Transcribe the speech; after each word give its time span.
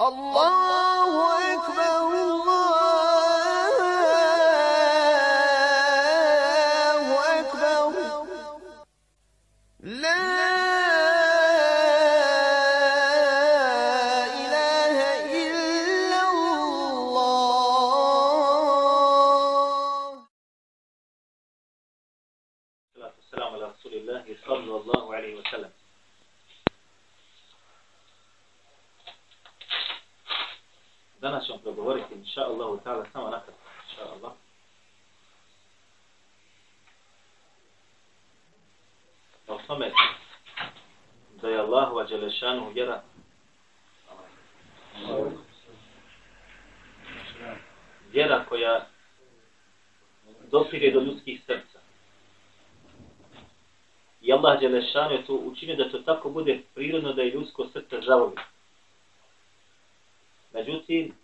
Allah. 0.00 0.74
Allah. 1.06 1.43
Vera 42.74 43.02
vera 48.12 48.44
koja 48.48 48.86
dostiže 50.50 50.90
do 50.90 51.00
ljudskih 51.00 51.40
srca 51.46 51.74
i 54.24 54.32
Đelešanu 54.60 55.14
je 55.14 55.26
to 55.26 55.34
učinio 55.34 55.76
da 55.76 55.90
to 55.90 55.98
tako 55.98 56.30
bude 56.30 56.60
prirodno 56.74 57.12
da 57.12 57.22
je 57.22 57.30
ljudsko 57.30 57.68
srce 57.72 58.00
zavoli. 58.06 58.36
Međutim, 60.52 61.14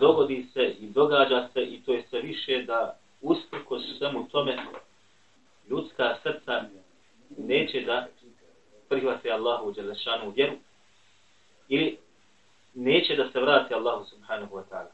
dogodi 0.00 0.46
se 0.52 0.74
i 0.80 0.86
događa 0.86 1.48
se 1.52 1.62
i 1.62 1.80
to 1.80 1.92
je 1.92 2.06
sve 2.10 2.20
više 2.20 2.62
da 2.62 2.98
usprko 3.20 3.78
svemu 3.98 4.28
tome 4.28 4.56
ljudska 5.70 6.16
srca 6.22 6.62
neće 7.36 7.80
da 7.80 8.06
prihvate 8.94 9.32
Allahu 9.32 9.72
Đelešanu 9.72 10.30
vjeru 10.30 10.52
ili 11.68 11.98
neće 12.74 13.16
da 13.16 13.30
se 13.30 13.40
vrati 13.40 13.74
Allahu 13.74 14.04
Subhanahu 14.04 14.56
wa 14.56 14.62
ta'ala. 14.70 14.90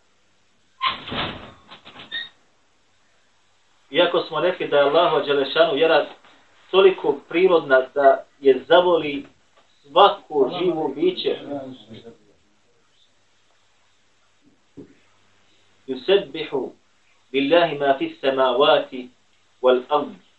Iako 3.90 4.24
smo 4.28 4.40
rekli 4.40 4.68
da 4.68 4.76
je 4.76 4.82
Allahu 4.82 5.26
Đelešanu 5.26 5.74
vjera 5.74 6.06
toliko 6.70 7.18
prirodna 7.28 7.86
da 7.94 8.24
je 8.40 8.64
zavoli 8.68 9.26
svako 9.82 10.50
živo 10.58 10.88
biće. 10.88 11.38
Yusabbihu 15.86 16.70
billahi 17.32 17.78
ma 17.78 17.94
fi 17.98 18.16
samawati 18.20 19.08
wal 19.62 19.82
ard. 19.88 20.29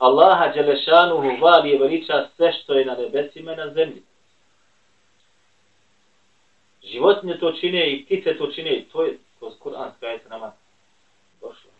Allaha 0.00 0.52
Đelešanuhu 0.52 1.40
vali 1.40 1.70
je 1.70 1.78
veliča 1.78 2.28
sve 2.36 2.52
što 2.52 2.74
je 2.74 2.84
na 2.84 2.94
nebesima 2.94 3.54
na 3.54 3.72
zemlji. 3.72 4.02
Životinje 6.82 7.38
to 7.38 7.52
čine 7.52 7.90
i 7.90 8.04
ptice 8.04 8.38
to 8.38 8.46
čine. 8.46 8.84
To 8.92 9.04
je 9.04 9.18
kroz 9.38 9.52
Kur'an 9.58 9.90
skajete 9.96 10.28
nama 10.28 10.52
došlo. 11.40 11.70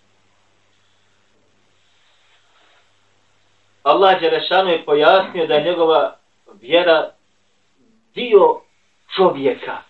Allah 3.83 4.21
Đelešanu 4.21 4.71
je 4.71 4.85
pojasnio 4.85 5.47
da 5.47 5.55
je 5.55 5.65
njegova 5.65 6.17
vjera 6.61 7.11
dio 8.15 8.61
čovjeka. 9.17 9.83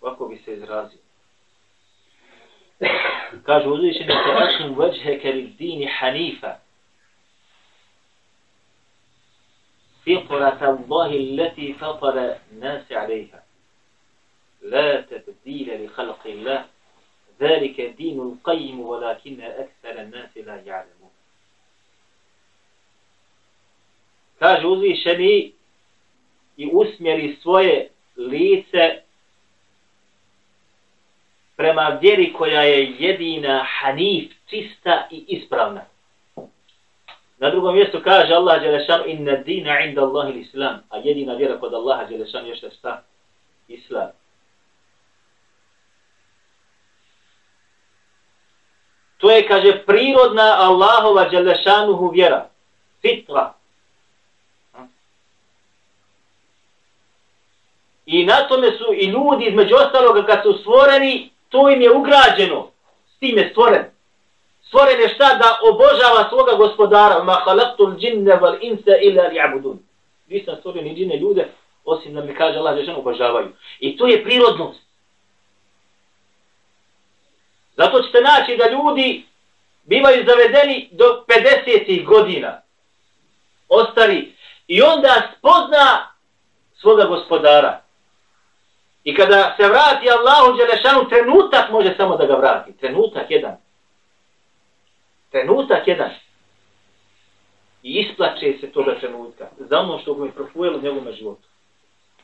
Ovako 0.00 0.28
bi 0.28 0.36
se 0.36 0.54
izrazio. 0.54 0.98
Kaže 3.46 3.68
uzvišenje 3.68 4.06
se 4.06 4.32
akim 4.36 4.74
vajheke 4.76 5.32
li 5.32 5.42
dini 5.42 5.86
hanifa. 5.98 6.61
فطرة 10.06 10.60
الله 10.70 11.10
التي 11.16 11.72
فطر 11.72 12.36
الناس 12.52 12.92
عليها. 12.92 13.42
لا 14.62 15.00
تبديل 15.00 15.84
لخلق 15.84 16.26
الله. 16.26 16.64
ذلك 17.40 17.80
دين 17.80 18.20
القيم 18.20 18.80
ولكن 18.80 19.40
أكثر 19.40 20.02
الناس 20.02 20.36
لا 20.36 20.56
يعلمون. 20.56 21.12
kaže 24.42 24.66
uzvišeni 24.66 25.52
i 26.56 27.36
svoje 27.42 27.88
lice 28.16 29.02
prema 31.56 31.98
vjeri 32.02 32.32
koja 32.32 32.62
je 32.62 32.94
jedina 32.98 33.66
hanif, 33.68 34.32
čista 34.50 35.08
i 35.10 35.24
ispravna. 35.28 35.84
Na 37.42 37.50
drugom 37.50 37.74
mjestu 37.74 38.00
kaže 38.04 38.34
Allah 38.34 38.60
Đelešan 38.60 39.02
inna 39.06 39.36
dina 39.36 39.80
inda 39.80 40.02
Allah 40.02 40.30
il 40.30 40.40
Islam, 40.40 40.78
a 40.90 40.96
jedina 40.96 41.34
vjera 41.34 41.58
kod 41.60 41.74
Allaha 41.74 42.04
Đelešan 42.04 42.46
je 42.46 42.56
šta? 42.56 43.02
Islam. 43.68 44.08
To 49.18 49.30
je, 49.30 49.48
kaže, 49.48 49.82
prirodna 49.86 50.56
Allahova 50.58 51.28
Đelešanuhu 51.28 52.10
vjera. 52.10 52.46
Fitra. 53.00 53.54
I 58.06 58.24
na 58.26 58.48
tome 58.48 58.70
su 58.70 58.94
i 58.94 59.06
ljudi 59.06 59.44
između 59.44 59.74
ostaloga 59.74 60.26
kad 60.26 60.42
su 60.42 60.58
stvoreni, 60.58 61.30
to 61.48 61.70
im 61.70 61.82
je 61.82 61.92
ugrađeno. 61.92 62.70
S 63.16 63.18
tim 63.18 63.38
je 63.38 63.48
stvoren. 63.50 63.91
Stvoren 64.72 65.00
je 65.00 65.08
šta 65.08 65.34
da 65.34 65.58
obožava 65.70 66.28
svoga 66.28 66.52
gospodara. 66.52 67.24
Ma 67.24 67.32
halaktul 67.32 67.96
džinne 67.96 68.36
val 68.36 68.56
insa 68.60 68.96
illa 69.02 69.22
li'abudun. 69.22 69.76
Nisam 70.28 70.56
stvorio 70.58 70.82
ni 70.82 70.94
džine 70.94 71.16
ljude, 71.16 71.48
osim 71.84 72.14
da 72.14 72.24
mi 72.24 72.34
kaže 72.34 72.58
Allah 72.58 72.86
da 72.86 72.96
obožavaju. 72.96 73.48
I 73.80 73.96
to 73.96 74.06
je 74.06 74.24
prirodnost. 74.24 74.80
Zato 77.76 78.02
ćete 78.02 78.20
naći 78.20 78.56
da 78.56 78.70
ljudi 78.70 79.24
bivaju 79.82 80.24
zavedeni 80.28 80.88
do 80.92 81.24
50. 81.28 82.04
godina. 82.04 82.60
Ostari. 83.68 84.32
I 84.66 84.82
onda 84.82 85.32
spozna 85.38 86.14
svoga 86.80 87.04
gospodara. 87.04 87.80
I 89.04 89.14
kada 89.14 89.54
se 89.56 89.68
vrati 89.68 90.10
Allahu 90.10 90.56
Đelešanu, 90.56 91.08
trenutak 91.08 91.70
može 91.70 91.94
samo 91.96 92.16
da 92.16 92.26
ga 92.26 92.34
vrati. 92.34 92.72
Trenutak 92.72 93.30
jedan. 93.30 93.61
Trenutak 95.32 95.88
jedan. 95.88 96.10
I 97.82 98.00
isplače 98.00 98.58
se 98.60 98.72
toga 98.72 98.98
trenutka. 99.00 99.48
Za 99.58 99.78
ono 99.78 99.98
što 99.98 100.14
mu 100.14 100.24
je 100.24 100.32
profujelo 100.32 100.78
u 100.78 100.82
njegovom 100.82 101.12
životu. 101.12 101.48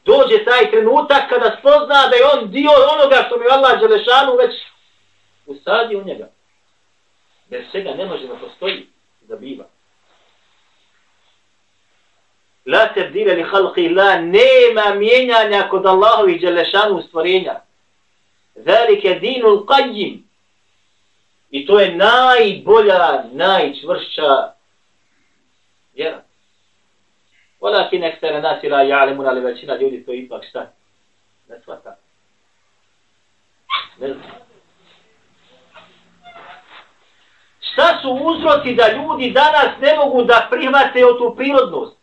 Dođe 0.04 0.44
taj 0.44 0.70
trenutak 0.70 1.28
kada 1.28 1.56
spozna 1.60 2.08
da 2.10 2.16
je 2.16 2.26
on 2.34 2.50
dio 2.50 2.70
onoga 2.92 3.24
što 3.26 3.38
mi 3.38 3.44
Allah 3.50 3.80
Đelešanu 3.80 4.36
već 4.36 4.54
usadi 5.46 5.96
u 5.96 6.04
njega. 6.04 6.28
Bez 7.50 7.64
svega 7.70 7.94
ne 7.94 8.06
može 8.06 8.26
da 8.26 8.34
postoji 8.34 8.86
da 9.20 9.36
biva. 9.36 9.64
La 12.66 12.92
tebdile 12.94 13.34
li 13.34 13.42
halqi 13.42 13.94
la 13.96 14.20
nema 14.20 14.94
mijenjanja 14.94 15.68
kod 15.70 15.86
Allahovi 15.86 16.38
Đelešanu 16.38 17.02
stvorenja. 17.02 17.60
Velike 18.54 19.14
dinul 19.14 19.66
qajim. 19.66 20.27
I 21.50 21.66
to 21.66 21.80
je 21.80 21.96
najbolja, 21.96 23.24
najčvršća 23.32 24.52
vjera. 25.94 26.22
Walakin 27.60 28.04
ekstere 28.04 28.40
nasi 28.40 28.68
la 28.68 28.78
ja'lemun, 28.78 29.28
ali 29.28 29.40
većina 29.40 29.76
ljudi 29.76 30.04
to 30.04 30.12
ipak 30.12 30.44
šta? 30.50 30.72
Ne 31.48 31.60
shvata. 31.60 31.96
Ne 33.98 34.08
znam. 34.08 34.22
Šta 37.60 37.98
su 38.02 38.10
uzroci 38.10 38.74
da 38.74 38.92
ljudi 38.92 39.30
danas 39.30 39.80
ne 39.80 39.96
mogu 39.96 40.22
da 40.22 40.48
prihvate 40.50 41.06
o 41.06 41.12
tu 41.12 41.34
prirodnost? 41.36 41.96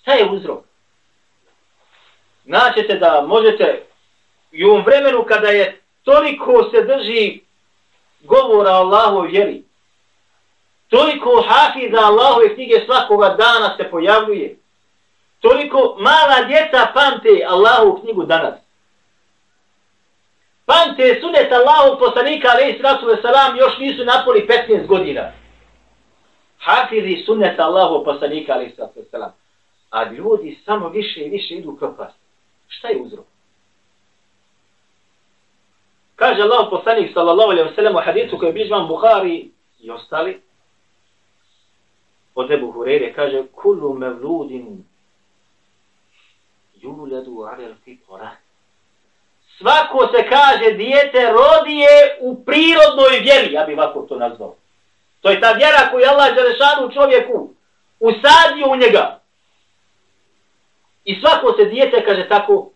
Šta 0.00 0.12
je 0.12 0.30
uzrok? 0.30 0.64
Naćete 2.44 2.94
da 2.94 3.24
možete 3.26 3.86
i 4.52 4.64
u 4.64 4.82
vremenu 4.82 5.24
kada 5.28 5.48
je 5.48 5.81
toliko 6.04 6.70
se 6.70 6.82
drži 6.82 7.40
govora 8.20 8.70
Allahu 8.70 9.20
vjeri, 9.20 9.64
toliko 10.88 11.44
hafiza 11.48 12.00
Allahove 12.00 12.54
knjige 12.54 12.84
svakoga 12.86 13.28
dana 13.28 13.76
se 13.76 13.90
pojavljuje, 13.90 14.56
toliko 15.40 15.96
mala 15.98 16.46
djeca 16.46 16.86
pamte 16.94 17.44
Allahu 17.48 18.00
knjigu 18.00 18.24
danas. 18.24 18.54
Pamte 20.66 21.20
sunet 21.20 21.52
Allahu 21.52 21.98
poslanika 21.98 22.48
alaih 22.48 22.76
sratu 22.80 23.06
veselam, 23.06 23.56
još 23.56 23.78
nisu 23.78 24.04
napoli 24.04 24.48
15 24.68 24.86
godina. 24.86 25.32
Hafizi 26.58 27.22
sunet 27.26 27.60
Allahu 27.60 28.04
poslanika 28.04 28.52
alaih 28.52 28.72
sratu 28.76 29.00
veselam. 29.00 29.32
a 29.92 30.04
ljudi 30.10 30.58
samo 30.64 30.88
više 30.88 31.20
i 31.20 31.28
više 31.28 31.54
idu 31.54 31.76
propast. 31.76 32.16
Šta 32.68 32.88
je 32.88 33.00
uzrok? 33.00 33.26
Kaže 36.22 36.42
Allah 36.42 36.70
poslanik 36.70 37.10
sallallahu 37.14 37.50
alaihi 37.50 37.68
wa 37.68 37.74
sallam 37.74 37.96
u 37.96 37.98
hadisu 37.98 38.38
koji 38.38 38.48
je 38.48 38.52
bližvan 38.52 38.86
Buhari 38.86 39.50
i 39.80 39.90
ostali 39.90 40.40
od 42.34 42.50
Ebu 42.50 42.72
Hureyre 42.72 43.14
kaže 43.14 43.42
kullu 43.52 43.94
mevludin 43.94 44.84
juledu 46.74 47.42
alel 47.42 47.74
fitra 47.84 48.30
svako 49.58 50.08
se 50.14 50.28
kaže 50.28 50.72
dijete 50.72 51.32
rodije 51.32 52.18
u 52.20 52.44
prirodnoj 52.44 53.18
vjeri. 53.20 53.52
Ja 53.52 53.64
bih 53.64 53.78
ovako 53.78 54.02
to 54.02 54.16
nazvao. 54.16 54.54
To 55.20 55.30
je 55.30 55.40
ta 55.40 55.52
vjera 55.52 55.90
koju 55.90 56.04
Allah 56.08 56.34
Đelešanu 56.34 56.92
čovjeku 56.94 57.50
usadio 58.00 58.66
u 58.70 58.76
njega. 58.76 59.20
I 61.04 61.20
svako 61.20 61.52
se 61.58 61.64
dijete 61.64 62.04
kaže 62.04 62.28
tako 62.28 62.52
rodije 62.52 62.72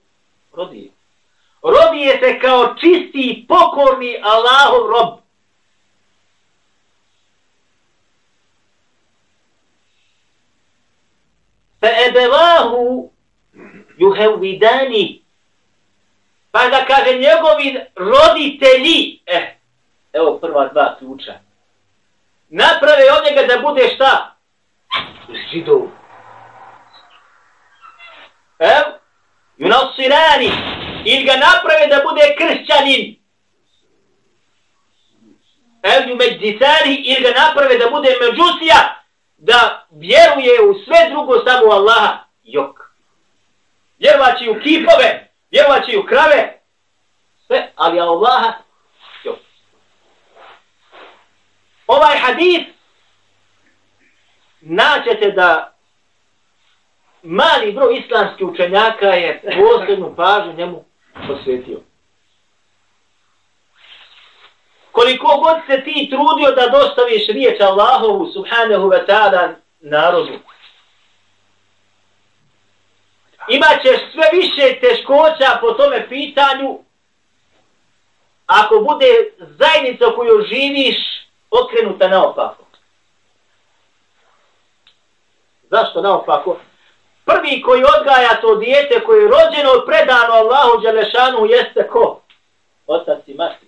rodije 0.53 0.96
robijete 1.67 2.41
kao 2.41 2.75
čisti 2.81 3.45
pokorni 3.49 4.21
Allahov 4.23 4.91
rob. 4.91 5.19
Fe 11.81 11.87
ebevahu 12.09 13.11
juhevvidani 13.99 15.23
pa 16.51 16.69
da 16.69 16.85
kaže 16.87 17.13
njegovi 17.13 17.81
roditelji 17.97 19.21
eh, 19.27 19.57
evo 20.13 20.39
prva 20.39 20.69
dva 20.69 20.97
ključa. 20.99 21.33
Naprave 22.49 23.03
od 23.19 23.25
njega 23.25 23.55
da 23.55 23.61
bude 23.61 23.89
šta? 23.95 24.37
Židov. 25.51 25.83
Evo 28.59 28.99
junasirani 29.57 30.51
ili 31.11 31.25
ga 31.25 31.33
naprave 31.33 31.87
da 31.91 31.99
bude 32.09 32.25
kršćanin 32.39 33.17
evo 35.83 36.11
jumeđisani 36.11 36.95
ili 37.05 37.23
ga 37.23 37.41
naprave 37.41 37.79
da 37.79 37.91
bude 37.91 38.09
međusija 38.21 39.03
da 39.37 39.87
vjeruje 39.91 40.63
u 40.71 40.75
sve 40.85 41.11
drugo 41.11 41.33
samo 41.47 41.73
Allaha, 41.73 42.19
jok. 42.43 42.77
Vjerovaći 43.99 44.49
u 44.51 44.61
kipove, 44.63 45.31
vjerovaći 45.51 45.97
u 45.97 46.07
krave, 46.07 46.61
sve, 47.47 47.73
ali 47.77 48.01
Allaha, 48.01 48.53
jok. 49.25 49.39
Ovaj 51.87 52.19
hadis 52.19 52.63
naćete 54.61 55.31
da 55.31 55.73
mali 57.23 57.73
broj 57.73 57.97
islamskih 57.99 58.47
učenjaka 58.47 59.07
je 59.07 59.43
posebnu 59.43 60.15
pažnju 60.17 60.53
njemu 60.53 60.85
posvetio 61.29 61.81
koliko 64.97 65.29
god 65.37 65.57
se 65.67 65.85
ti 65.85 66.11
trudio 66.11 66.51
da 66.57 66.79
dostaviš 66.79 67.27
riječ 67.29 67.61
Allahovu 67.61 68.33
subhanahu 68.33 68.89
wa 68.89 69.07
ta'ala 69.07 69.55
narodu. 69.81 70.39
Imaćeš 73.49 74.01
sve 74.13 74.27
više 74.33 74.81
teškoća 74.81 75.59
po 75.61 75.73
tome 75.73 76.09
pitanju 76.09 76.79
ako 78.47 78.75
bude 78.75 79.07
zajednica 79.39 80.05
koju 80.17 80.45
živiš 80.49 80.97
okrenuta 81.51 82.09
naopako. 82.09 82.65
Zašto 85.71 86.03
naopako? 86.03 86.59
Prvi 87.27 87.63
koji 87.63 87.83
odgaja 87.99 88.41
to 88.41 88.57
dijete 88.57 89.01
koje 89.05 89.23
je 89.23 89.31
rođeno 89.37 89.87
predano 89.87 90.33
Allahu 90.33 90.81
Đelešanu 90.83 91.47
jeste 91.47 91.89
ko? 91.89 92.21
Otac 92.87 93.19
i 93.27 93.35
majka. 93.35 93.67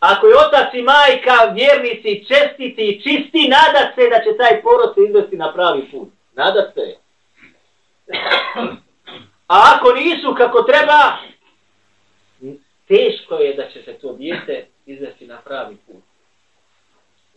Ako 0.00 0.26
je 0.26 0.36
otac 0.36 0.74
i 0.74 0.82
majka 0.82 1.34
vjernici, 1.54 2.24
čestiti 2.28 2.82
i 2.88 3.02
čisti, 3.02 3.48
nada 3.48 3.92
se 3.94 4.08
da 4.08 4.18
će 4.24 4.36
taj 4.36 4.62
porod 4.62 4.94
se 4.94 5.00
izvesti 5.08 5.36
na 5.36 5.52
pravi 5.52 5.90
put. 5.90 6.08
Nada 6.34 6.72
se. 6.74 6.96
A 9.46 9.74
ako 9.74 9.92
nisu 9.92 10.34
kako 10.36 10.62
treba, 10.62 11.16
teško 12.88 13.34
je 13.34 13.54
da 13.54 13.68
će 13.68 13.82
se 13.82 13.92
to 13.92 14.12
dijete 14.12 14.66
izvesti 14.86 15.26
na 15.26 15.36
pravi 15.36 15.76
put. 15.86 16.02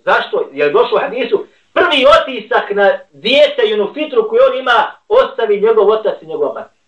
Zašto? 0.05 0.49
Jer 0.53 0.73
došlo 0.73 0.99
hadisu, 0.99 1.45
prvi 1.73 2.05
otisak 2.05 2.69
na 2.71 2.99
dijete 3.11 3.61
i 3.65 3.73
onu 3.73 3.93
fitru 3.93 4.29
koju 4.29 4.41
on 4.49 4.59
ima, 4.59 4.91
ostavi 5.07 5.61
njegov 5.61 5.89
otac 5.89 6.21
i 6.21 6.25
njegov 6.25 6.53
mati. 6.53 6.79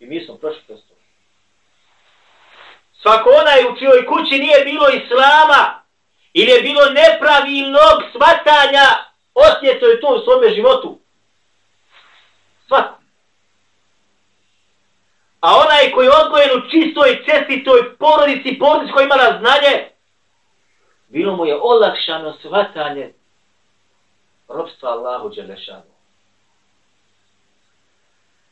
I 0.00 0.06
mi 0.06 0.24
smo 0.24 0.34
prošli 0.34 0.62
kroz 0.66 0.78
to. 0.88 0.94
Svako 3.02 3.30
onaj 3.30 3.64
u 3.64 3.76
čijoj 3.78 4.06
kući 4.06 4.38
nije 4.38 4.64
bilo 4.64 4.88
islama 4.88 5.82
ili 6.32 6.50
je 6.50 6.62
bilo 6.62 6.84
nepravilnog 6.84 7.98
svatanja, 8.12 8.86
osjetio 9.34 9.88
je 9.88 10.00
to 10.00 10.08
u 10.08 10.24
svome 10.24 10.54
životu. 10.54 10.98
Svako. 12.68 13.00
A 15.40 15.56
onaj 15.56 15.92
koji 15.94 16.06
je 16.06 16.16
odgojen 16.24 16.50
u 16.58 16.70
čistoj, 16.70 17.24
čestitoj 17.24 17.96
porodici, 17.98 18.58
porodici 18.58 18.92
koja 18.92 19.04
imala 19.04 19.38
znanje, 19.40 19.88
bilo 21.08 21.36
mu 21.36 21.46
je 21.46 21.56
olakšano 21.60 22.34
svatanje 22.42 23.12
robstva 24.48 24.88
Allahu 24.90 25.28
Đelešanu. 25.28 25.96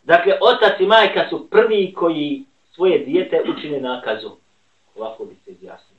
Dakle, 0.02 0.38
otac 0.40 0.80
i 0.80 0.86
majka 0.86 1.28
su 1.30 1.50
prvi 1.50 1.94
koji 1.94 2.44
svoje 2.74 2.98
dijete 2.98 3.42
učine 3.56 3.80
nakazu. 3.80 4.30
Ovako 4.96 5.24
bi 5.24 5.34
se 5.44 5.50
izjasnio. 5.50 5.98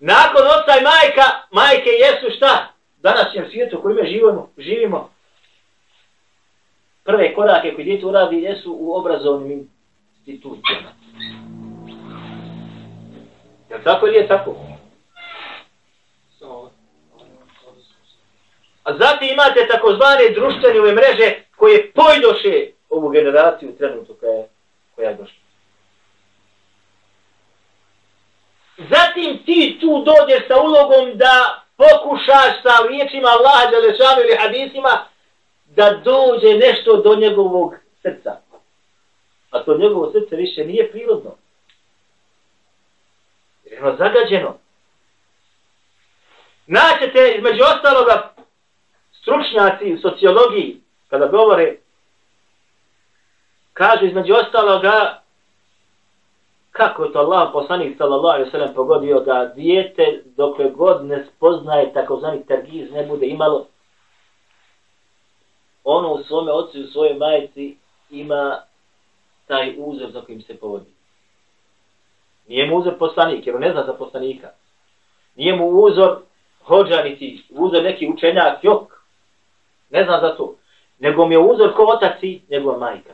Nakon 0.00 0.42
oca 0.42 0.78
i 0.78 0.82
majka, 0.82 1.26
majke 1.50 1.90
jesu 1.90 2.36
šta? 2.36 2.72
Danas 3.02 3.34
je 3.34 3.48
svijetu 3.50 3.78
u 3.78 3.82
kojem 3.82 4.06
živimo, 4.06 4.50
živimo. 4.58 5.10
Prve 7.04 7.34
korake 7.34 7.74
koje 7.74 7.84
djete 7.84 8.06
uradi 8.06 8.42
jesu 8.42 8.76
u 8.80 8.96
obrazovnim 8.96 9.70
institucijama. 10.26 10.92
Jel 13.70 13.80
tako 13.84 14.06
ili 14.06 14.16
je 14.16 14.28
tako? 14.28 14.56
A 18.88 18.92
zatim 18.98 19.28
imate 19.28 19.66
takozvane 19.66 20.30
društvene 20.34 20.92
mreže 20.92 21.34
koje 21.56 21.92
pojdoše 21.92 22.70
ovu 22.90 23.08
generaciju 23.08 23.76
trenutno 23.78 24.14
koja 24.14 24.32
je, 24.32 24.48
koja 24.94 25.08
je 25.08 25.14
došla. 25.14 25.42
Zatim 28.78 29.44
ti 29.46 29.78
tu 29.80 30.04
dođeš 30.04 30.48
sa 30.48 30.60
ulogom 30.60 31.18
da 31.18 31.64
pokušaš 31.76 32.52
sa 32.62 32.88
riječima 32.88 33.28
Allaha 33.28 33.70
Đalešanu 33.70 34.20
ili 34.22 34.36
hadisima 34.40 35.04
da 35.66 36.00
dođe 36.04 36.58
nešto 36.58 36.96
do 36.96 37.14
njegovog 37.14 37.74
srca. 38.02 38.36
A 39.50 39.62
to 39.62 39.78
njegovo 39.78 40.12
srce 40.12 40.36
više 40.36 40.64
nije 40.64 40.90
prirodno. 40.90 41.34
Jer 43.64 43.72
je 43.72 43.84
ono 43.84 43.96
zagađeno. 43.96 44.58
Naćete 46.66 47.34
između 47.36 47.62
ostaloga 47.64 48.37
stručnjaci 49.28 49.94
u 49.94 49.98
sociologiji 49.98 50.80
kada 51.08 51.26
govore 51.26 51.76
kažu 53.72 54.06
između 54.06 54.34
ostaloga 54.34 55.22
kako 56.70 57.04
je 57.04 57.12
to 57.12 57.18
Allah 57.18 57.50
poslanik 57.52 57.98
sallallahu 57.98 58.34
alaihi 58.34 58.50
sallam 58.50 58.74
pogodio 58.74 59.20
da 59.20 59.46
dijete 59.46 60.22
dokle 60.36 60.70
god 60.70 61.04
ne 61.04 61.26
spoznaje 61.26 61.92
takozvani 61.92 62.46
tergiz 62.46 62.90
ne 62.90 63.06
bude 63.06 63.26
imalo 63.26 63.66
ono 65.84 66.12
u 66.12 66.24
svome 66.24 66.52
ocu 66.52 66.78
i 66.78 66.84
u 66.84 66.86
svojoj 66.86 67.14
majici 67.14 67.76
ima 68.10 68.60
taj 69.46 69.74
uzor 69.78 70.10
za 70.10 70.20
kojim 70.20 70.42
se 70.42 70.56
povodi. 70.56 70.90
Nije 72.48 72.66
mu 72.66 72.76
uzor 72.76 72.98
poslanik, 72.98 73.46
jer 73.46 73.56
on 73.56 73.62
ne 73.62 73.72
zna 73.72 73.84
za 73.86 73.92
poslanika. 73.92 74.50
Nije 75.36 75.56
mu 75.56 75.68
uzor 75.68 76.18
hođa, 76.64 77.02
niti 77.02 77.44
uzor 77.50 77.82
neki 77.82 78.08
učenjak, 78.08 78.64
jok. 78.64 78.97
Ne 79.90 80.04
zna 80.04 80.20
za 80.20 80.36
to. 80.36 80.54
Nego 80.98 81.26
mi 81.26 81.34
je 81.34 81.38
uzor 81.38 81.74
ko 81.76 81.84
otac 81.84 82.22
i 82.22 82.40
njegova 82.48 82.78
majka. 82.78 83.12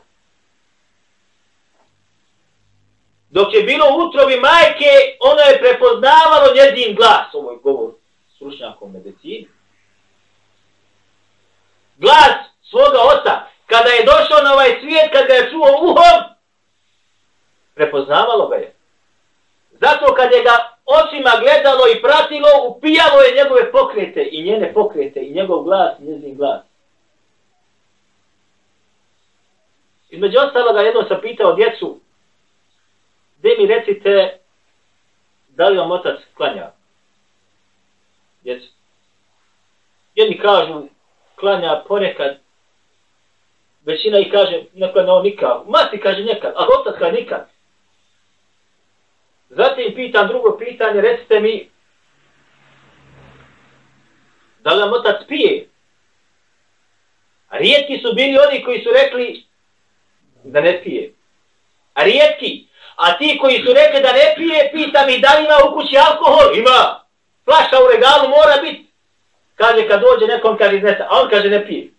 Dok 3.31 3.55
je 3.55 3.63
bilo 3.63 3.85
utrovi 3.97 4.41
majke, 4.41 4.91
ono 5.21 5.41
je 5.41 5.59
prepoznavalo 5.59 6.55
njezin 6.55 6.95
glas, 6.95 7.35
ovo 7.35 7.51
je 7.51 7.59
govor 7.63 7.91
stručnjakom 8.35 8.93
medicini. 8.93 9.49
Glas 11.97 12.37
svoga 12.71 12.99
oca, 13.01 13.41
kada 13.67 13.91
je 13.91 14.05
došao 14.05 14.43
na 14.45 14.53
ovaj 14.53 14.81
svijet, 14.81 15.13
kada 15.13 15.27
ga 15.27 15.35
je 15.35 15.51
čuo 15.51 15.69
uhom, 15.83 16.19
prepoznavalo 17.75 18.49
ga 18.49 18.57
je. 18.57 18.74
Zato 19.85 20.15
kad 20.15 20.33
je 20.33 20.43
ga 20.43 20.57
očima 20.85 21.31
gledalo 21.41 21.85
i 21.87 22.03
pratilo, 22.03 22.49
upijalo 22.69 23.21
je 23.23 23.37
njegove 23.37 23.73
pokrete 23.73 24.29
i 24.33 24.43
njene 24.43 24.75
pokrete 24.75 25.21
i 25.21 25.35
njegov 25.35 25.63
glas 25.63 25.99
i 25.99 26.05
njezin 26.05 26.37
glas. 26.37 26.63
Između 30.11 30.39
ostaloga, 30.39 30.81
jedno 30.81 31.05
sam 31.09 31.21
pitao 31.21 31.55
djecu, 31.55 32.01
gdje 33.39 33.57
mi 33.59 33.67
recite, 33.67 34.39
da 35.49 35.69
li 35.69 35.79
vam 35.79 35.91
otac 35.91 36.21
klanja? 36.35 36.71
Djecu. 38.43 38.69
Jedni 40.15 40.39
kažu, 40.39 40.83
klanja 41.37 41.83
ponekad, 41.89 42.39
većina 43.85 44.19
ih 44.19 44.33
kaže, 44.33 44.63
ne 44.75 44.93
klanja 44.93 45.13
on 45.13 45.23
nikad. 45.23 45.63
Mati 45.67 46.01
kaže 46.01 46.25
nekad, 46.25 46.53
a 46.57 46.67
otac 46.81 46.99
kaže 46.99 47.13
nikad. 47.13 47.54
Zatim 49.57 49.95
pitam 49.95 50.29
drugo 50.29 50.59
pitanje, 50.59 51.01
recite 51.01 51.41
mi, 51.41 51.69
da 54.61 54.75
li 54.75 54.81
vam 54.81 54.93
otac 54.93 55.17
pije? 55.29 55.69
A 57.49 57.59
rijetki 57.59 57.99
su 58.03 58.15
bili 58.15 58.39
oni 58.49 58.65
koji 58.65 58.83
su 58.83 58.91
rekli 58.93 59.45
da 60.45 60.61
ne 60.61 60.83
pije. 60.83 61.13
A 61.95 62.05
rijetki. 62.05 62.67
A 62.97 63.19
ti 63.19 63.39
koji 63.41 63.59
su 63.59 63.73
rekli 63.73 64.03
da 64.03 64.13
ne 64.13 64.35
pije, 64.37 64.71
pita 64.73 65.07
mi 65.07 65.19
da 65.19 65.39
li 65.39 65.45
ima 65.45 65.57
u 65.69 65.75
kući 65.75 65.97
alkohol? 65.97 66.59
Ima. 66.59 67.05
Flaša 67.45 67.85
u 67.85 67.89
regalu 67.93 68.29
mora 68.29 68.63
biti. 68.63 68.87
Kaže 69.55 69.89
kad 69.89 70.01
dođe 70.01 70.27
nekom 70.27 70.57
kaže 70.59 70.77
iznesa, 70.77 71.07
a 71.11 71.21
on 71.21 71.31
kaže 71.31 71.49
ne 71.49 71.67
pije. 71.67 71.94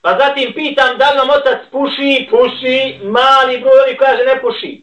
Pa 0.00 0.18
zatim 0.18 0.52
pitam 0.52 0.98
da 0.98 1.10
li 1.10 1.18
vam 1.18 1.30
otac 1.30 1.58
puši, 1.70 2.28
puši, 2.30 3.00
mali 3.02 3.58
broj 3.58 3.80
oni 3.86 3.96
kaže 3.96 4.24
ne 4.24 4.40
puši. 4.40 4.82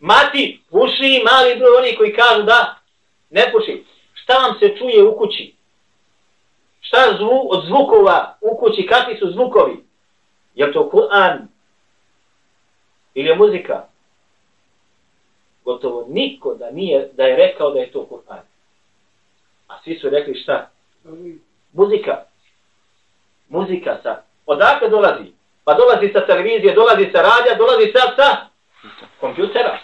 Mati, 0.00 0.60
puši, 0.70 1.22
mali 1.24 1.56
broj 1.58 1.76
oni 1.78 1.96
koji 1.96 2.12
kažu 2.12 2.42
da 2.42 2.76
ne 3.30 3.52
puši. 3.52 3.84
Šta 4.14 4.34
vam 4.38 4.58
se 4.58 4.76
čuje 4.78 5.04
u 5.04 5.18
kući? 5.18 5.54
Šta 6.80 7.16
zvu, 7.18 7.48
od 7.50 7.66
zvukova 7.66 8.36
u 8.40 8.56
kući, 8.56 8.86
kakvi 8.86 9.16
su 9.16 9.30
zvukovi? 9.32 9.84
Je 10.54 10.72
to 10.72 10.90
Kur'an? 10.92 11.46
Ili 13.14 13.28
je 13.28 13.36
muzika? 13.36 13.84
Gotovo 15.64 16.06
niko 16.08 16.54
da 16.54 16.70
nije 16.70 17.08
da 17.12 17.24
je 17.24 17.36
rekao 17.36 17.70
da 17.70 17.80
je 17.80 17.92
to 17.92 18.06
Kur'an. 18.10 18.42
A 19.68 19.82
svi 19.84 19.98
su 19.98 20.10
rekli 20.10 20.34
šta? 20.34 20.70
Muzika. 21.72 22.22
Muzika 23.48 23.98
sa. 24.02 24.29
Odakle 24.50 24.88
dolazi? 24.88 25.32
Pa 25.64 25.74
dolazi 25.74 26.12
sa 26.12 26.26
televizije, 26.26 26.74
dolazi 26.74 27.10
sa 27.12 27.22
radija, 27.22 27.54
dolazi 27.54 27.92
sa 27.92 28.00
sa 28.16 28.36
kompjutera. 29.20 29.78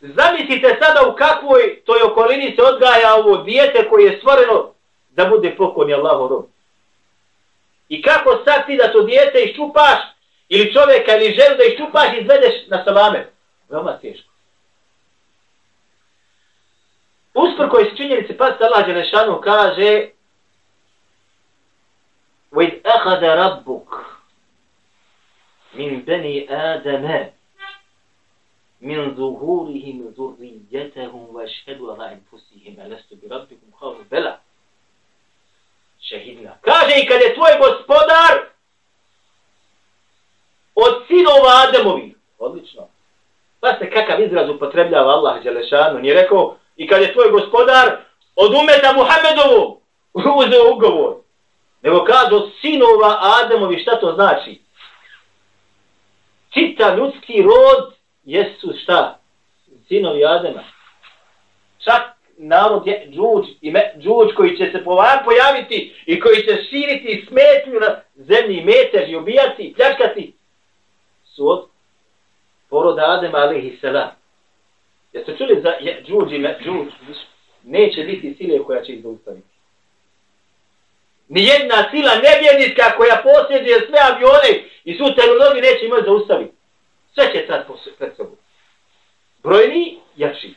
Zamislite 0.00 0.78
sada 0.80 1.08
u 1.08 1.16
kakvoj 1.16 1.82
toj 1.86 2.02
okolini 2.02 2.54
se 2.56 2.62
odgaja 2.62 3.14
ovo 3.14 3.36
dijete 3.36 3.88
koje 3.88 4.04
je 4.04 4.18
stvoreno 4.18 4.72
da 5.10 5.24
bude 5.24 5.56
pokorni 5.56 5.94
Allahu 5.94 6.28
rob. 6.28 6.44
I 7.88 8.02
kako 8.02 8.42
sad 8.44 8.66
ti 8.66 8.76
da 8.76 8.92
to 8.92 9.02
dijete 9.02 9.38
iščupaš 9.38 9.98
ili 10.48 10.72
čovjeka 10.72 11.16
ili 11.16 11.34
ženu 11.34 11.56
da 11.56 11.64
iščupaš 11.64 12.12
i 12.12 12.20
izvedeš 12.20 12.54
na 12.68 12.84
salame? 12.84 13.26
Veoma 13.68 13.98
teško. 13.98 14.30
Uspor 17.34 17.70
koji 17.70 17.84
se 17.84 17.96
činjenici 17.96 18.36
pa 18.36 18.44
Allah 18.44 18.86
Đelešanu 18.86 19.40
kaže 19.40 20.08
وَإِذْ 22.51 22.73
أَخَذَ 22.85 23.21
رَبُّكَ 23.23 23.89
مِنْ 25.75 26.05
بَنِي 26.07 26.47
آدَمَ 26.49 27.35
min 28.85 29.15
zuhurihim 29.15 30.13
zurrijetahum 30.15 31.35
wa 31.35 31.47
šhedu 31.47 31.91
ala 31.91 32.11
infusihim 32.11 32.79
alastu 32.79 33.15
bi 33.15 33.27
rabbikum 33.29 33.69
khalu 33.79 34.05
bela 34.11 34.39
šehidna 36.01 36.57
kaže 36.61 36.93
i 37.01 37.07
kad 37.07 37.21
je 37.21 37.33
tvoj 37.33 37.53
gospodar 37.59 38.33
od 40.75 40.93
sinova 41.07 41.51
Ademovi 41.67 42.15
odlično 42.39 42.87
pa 43.59 43.77
se 43.79 43.89
kakav 43.89 44.23
izraz 44.23 44.49
upotrebljava 44.49 45.11
Allah 45.11 45.43
Đelešanu 45.43 45.99
nije 45.99 46.13
rekao 46.13 46.57
i 46.75 46.87
kad 46.87 47.01
je 47.01 47.13
tvoj 47.13 47.31
gospodar 47.31 47.97
od 48.35 48.51
umeta 48.53 48.93
Muhammedovu 48.93 49.81
uzeo 50.13 50.73
ugovor 50.73 51.15
nego 51.82 52.04
kaže 52.04 52.34
od 52.34 52.50
sinova 52.60 53.18
Ademovi 53.20 53.82
šta 53.82 54.00
to 54.00 54.12
znači 54.14 54.60
čita 56.54 56.96
ljudski 56.96 57.42
rod 57.42 57.94
jesu 58.24 58.72
šta? 58.82 59.18
Sinovi 59.88 60.24
Adema. 60.24 60.64
Čak 61.84 62.02
narod 62.38 62.86
je 62.86 63.08
džuđ, 63.10 63.46
ime, 63.60 63.92
džuđ 63.98 64.34
koji 64.36 64.56
će 64.56 64.70
se 64.72 64.84
pojaviti 65.24 65.94
i 66.06 66.20
koji 66.20 66.36
će 66.36 66.64
širiti 66.70 67.26
smetnju 67.28 67.80
na 67.80 68.00
zemlji, 68.14 68.64
metež 68.64 69.10
i 69.10 69.16
ubijati 69.16 69.62
i 69.62 69.74
pljačkati 69.74 70.32
su 71.24 71.48
od 71.48 71.68
poroda 72.70 73.04
Adema 73.06 73.38
alihi 73.38 73.78
salam. 73.80 74.10
Jeste 75.12 75.36
čuli 75.38 75.62
za 75.62 75.72
džuđ 76.06 76.32
ime, 76.32 76.58
džuđ? 76.64 77.16
Neće 77.64 78.02
biti 78.02 78.34
sile 78.34 78.64
koja 78.64 78.82
će 78.82 78.92
ih 78.92 79.02
zaustaviti. 79.02 79.49
Nijedna 81.30 81.90
sila 81.90 82.12
nevjernička 82.26 82.96
koja 82.96 83.22
posjeduje 83.22 83.86
sve 83.86 83.98
avione 84.10 84.50
i 84.84 84.94
su 84.98 85.14
tehnologi 85.14 85.60
neće 85.60 85.84
imati 85.84 86.04
zaustaviti. 86.04 86.54
Sve 87.14 87.24
će 87.32 87.46
sad 87.46 87.66
pred 87.98 88.12
sobom. 88.16 88.36
Brojni, 89.42 89.98
jači. 90.16 90.54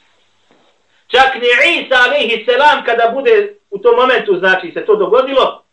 Čak 1.08 1.36
ni 1.36 1.48
Isa, 1.80 1.96
alaihi 2.06 2.46
selam, 2.46 2.86
kada 2.86 3.12
bude 3.14 3.56
u 3.70 3.78
tom 3.78 3.96
momentu, 3.96 4.38
znači, 4.38 4.72
se 4.72 4.86
to 4.86 4.96
dogodilo, 4.96 5.64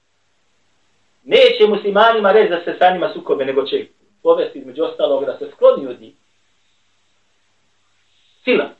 neće 1.25 1.66
muslimanima 1.69 2.33
reći 2.33 2.50
da 2.50 2.64
se 2.64 2.76
sa 2.78 2.90
njima 2.90 3.12
sukobe, 3.14 3.45
nego 3.45 3.66
će 3.66 3.87
povesti 4.23 4.59
između 4.59 4.83
ostalog 4.85 5.25
da 5.25 5.38
se 5.38 5.50
skloni 5.54 5.87
od 5.87 6.00
njih. 6.00 6.14
Sila. 8.45 8.71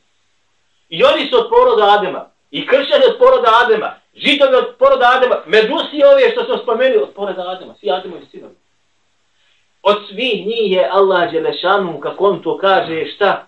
I 0.89 1.03
oni 1.03 1.29
su 1.29 1.37
od 1.37 1.49
poroda 1.49 1.97
Adema. 1.99 2.29
I 2.51 2.67
kršćani 2.67 3.03
od 3.09 3.17
poroda 3.19 3.49
Adema. 3.65 4.00
Žitovi 4.15 4.55
od 4.55 4.75
poroda 4.79 5.11
Adema. 5.15 5.43
Medusi 5.45 6.03
ove 6.11 6.31
što 6.31 6.45
smo 6.45 6.57
spomenuli 6.57 7.03
od 7.03 7.13
poroda 7.15 7.43
Adema. 7.47 7.75
Svi 7.79 7.91
Ademovi 7.91 8.25
sinovi 8.31 8.55
od 9.81 9.97
svih 10.09 10.47
njih 10.47 10.71
je 10.71 10.89
Allah 10.91 11.31
Đelešanu, 11.31 11.99
kako 11.99 12.25
on 12.25 12.43
to 12.43 12.57
kaže, 12.57 13.05
šta? 13.15 13.47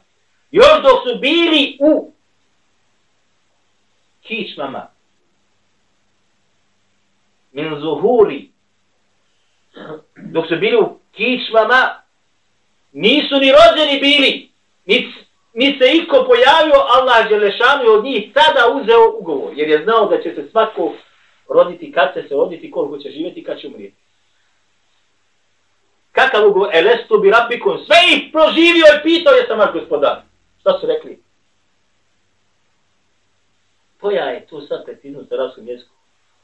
Još 0.51 0.82
dok 0.82 1.08
su 1.08 1.20
bili 1.20 1.77
u 1.79 2.12
kičmama, 4.22 4.88
min 7.51 7.79
zuhuri, 7.79 8.50
dok 10.15 10.48
su 10.48 10.55
bili 10.55 10.77
u 10.77 11.00
kičmama, 11.12 12.01
nisu 12.91 13.36
ni 13.39 13.51
rođeni 13.51 14.00
bili, 14.00 14.50
ni, 14.86 15.13
ni 15.53 15.77
se 15.79 15.91
iko 15.93 16.25
pojavio, 16.27 16.79
Allah 16.95 17.29
Đelešanu 17.29 17.83
je 17.83 17.89
od 17.89 18.03
njih 18.03 18.31
sada 18.33 18.74
uzeo 18.74 19.17
ugovor, 19.19 19.53
jer 19.55 19.69
je 19.69 19.83
znao 19.83 20.05
da 20.05 20.22
će 20.22 20.36
se 20.36 20.50
svako 20.51 20.93
roditi, 21.50 21.91
kad 21.91 22.13
će 22.13 22.27
se 22.27 22.36
roditi, 22.36 22.72
koliko 22.72 22.98
će 22.98 23.10
živjeti, 23.10 23.43
kad 23.43 23.60
će 23.60 23.67
umrijeti 23.67 24.03
kakav 26.13 26.48
ugovor, 26.50 26.69
elestu 26.74 27.19
bi 27.19 27.31
rabbikum, 27.31 27.77
sve 27.86 27.98
ih 28.13 28.31
proživio 28.31 28.86
i 28.98 29.03
pitao 29.03 29.33
je 29.33 29.48
sam 29.48 29.60
vaš 29.60 29.74
gospodar. 29.74 30.22
Šta 30.60 30.79
su 30.79 30.88
rekli? 30.88 31.22
Koja 34.01 34.24
je 34.24 34.45
tu 34.48 34.62
sad 34.62 34.86
petinu 34.86 35.25
sa 35.29 35.36
raskom 35.36 35.67
jeziku? 35.67 35.91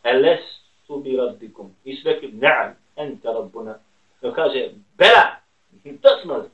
Elestu 0.03 0.97
bi 1.03 1.17
rabbikum. 1.17 1.75
I 1.83 1.95
su 1.95 2.07
rekli, 2.07 2.31
na'am, 2.31 2.73
enta 2.95 3.31
rabbuna. 3.31 3.79
No 4.21 4.33
kaže, 4.33 4.69
bela, 4.97 5.35
to 6.01 6.09
smo. 6.21 6.45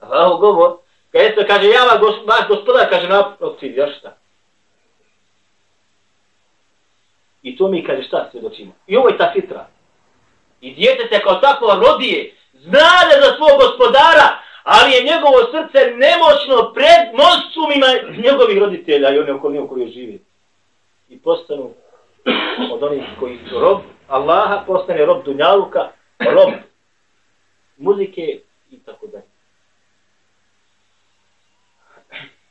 A 0.00 0.36
govor, 0.40 0.78
Kaže, 1.12 1.46
kaže, 1.46 1.68
ja 1.68 1.84
vaš 2.26 2.48
gospodar, 2.48 2.90
kaže, 2.90 3.08
naprotiv, 3.08 3.76
još 3.76 3.98
šta? 3.98 4.16
I 7.42 7.56
to 7.56 7.68
mi 7.68 7.84
kaže, 7.84 8.02
šta 8.02 8.28
se 8.32 8.40
dočimo? 8.40 8.72
I 8.86 8.96
ovo 8.96 9.08
je 9.08 9.18
ta 9.18 9.30
fitra. 9.32 9.66
I 10.60 10.74
djete 10.74 11.08
se 11.12 11.22
kao 11.22 11.34
tako 11.34 11.66
rodije, 11.86 12.34
znade 12.52 13.14
za 13.22 13.36
svog 13.36 13.60
gospodara, 13.60 14.38
ali 14.62 14.92
je 14.92 15.04
njegovo 15.04 15.38
srce 15.52 15.78
nemoćno 15.96 16.72
pred 16.74 17.02
monstrumima 17.22 17.86
njegovih 18.24 18.58
roditelja 18.58 19.10
i 19.10 19.18
one 19.18 19.32
okolinu 19.32 19.64
u 19.64 19.68
kojoj 19.68 19.88
živi. 19.88 20.22
I 21.08 21.18
postanu 21.18 21.70
od 22.72 22.82
onih 22.82 23.04
koji 23.20 23.38
su 23.48 23.60
rob 23.60 23.80
Allaha, 24.08 24.64
postane 24.66 25.06
rob 25.06 25.24
Dunjaluka, 25.24 25.88
rob 26.18 26.52
muzike 27.76 28.40
i 28.70 28.78
tako 28.78 29.06
dalje. 29.06 29.29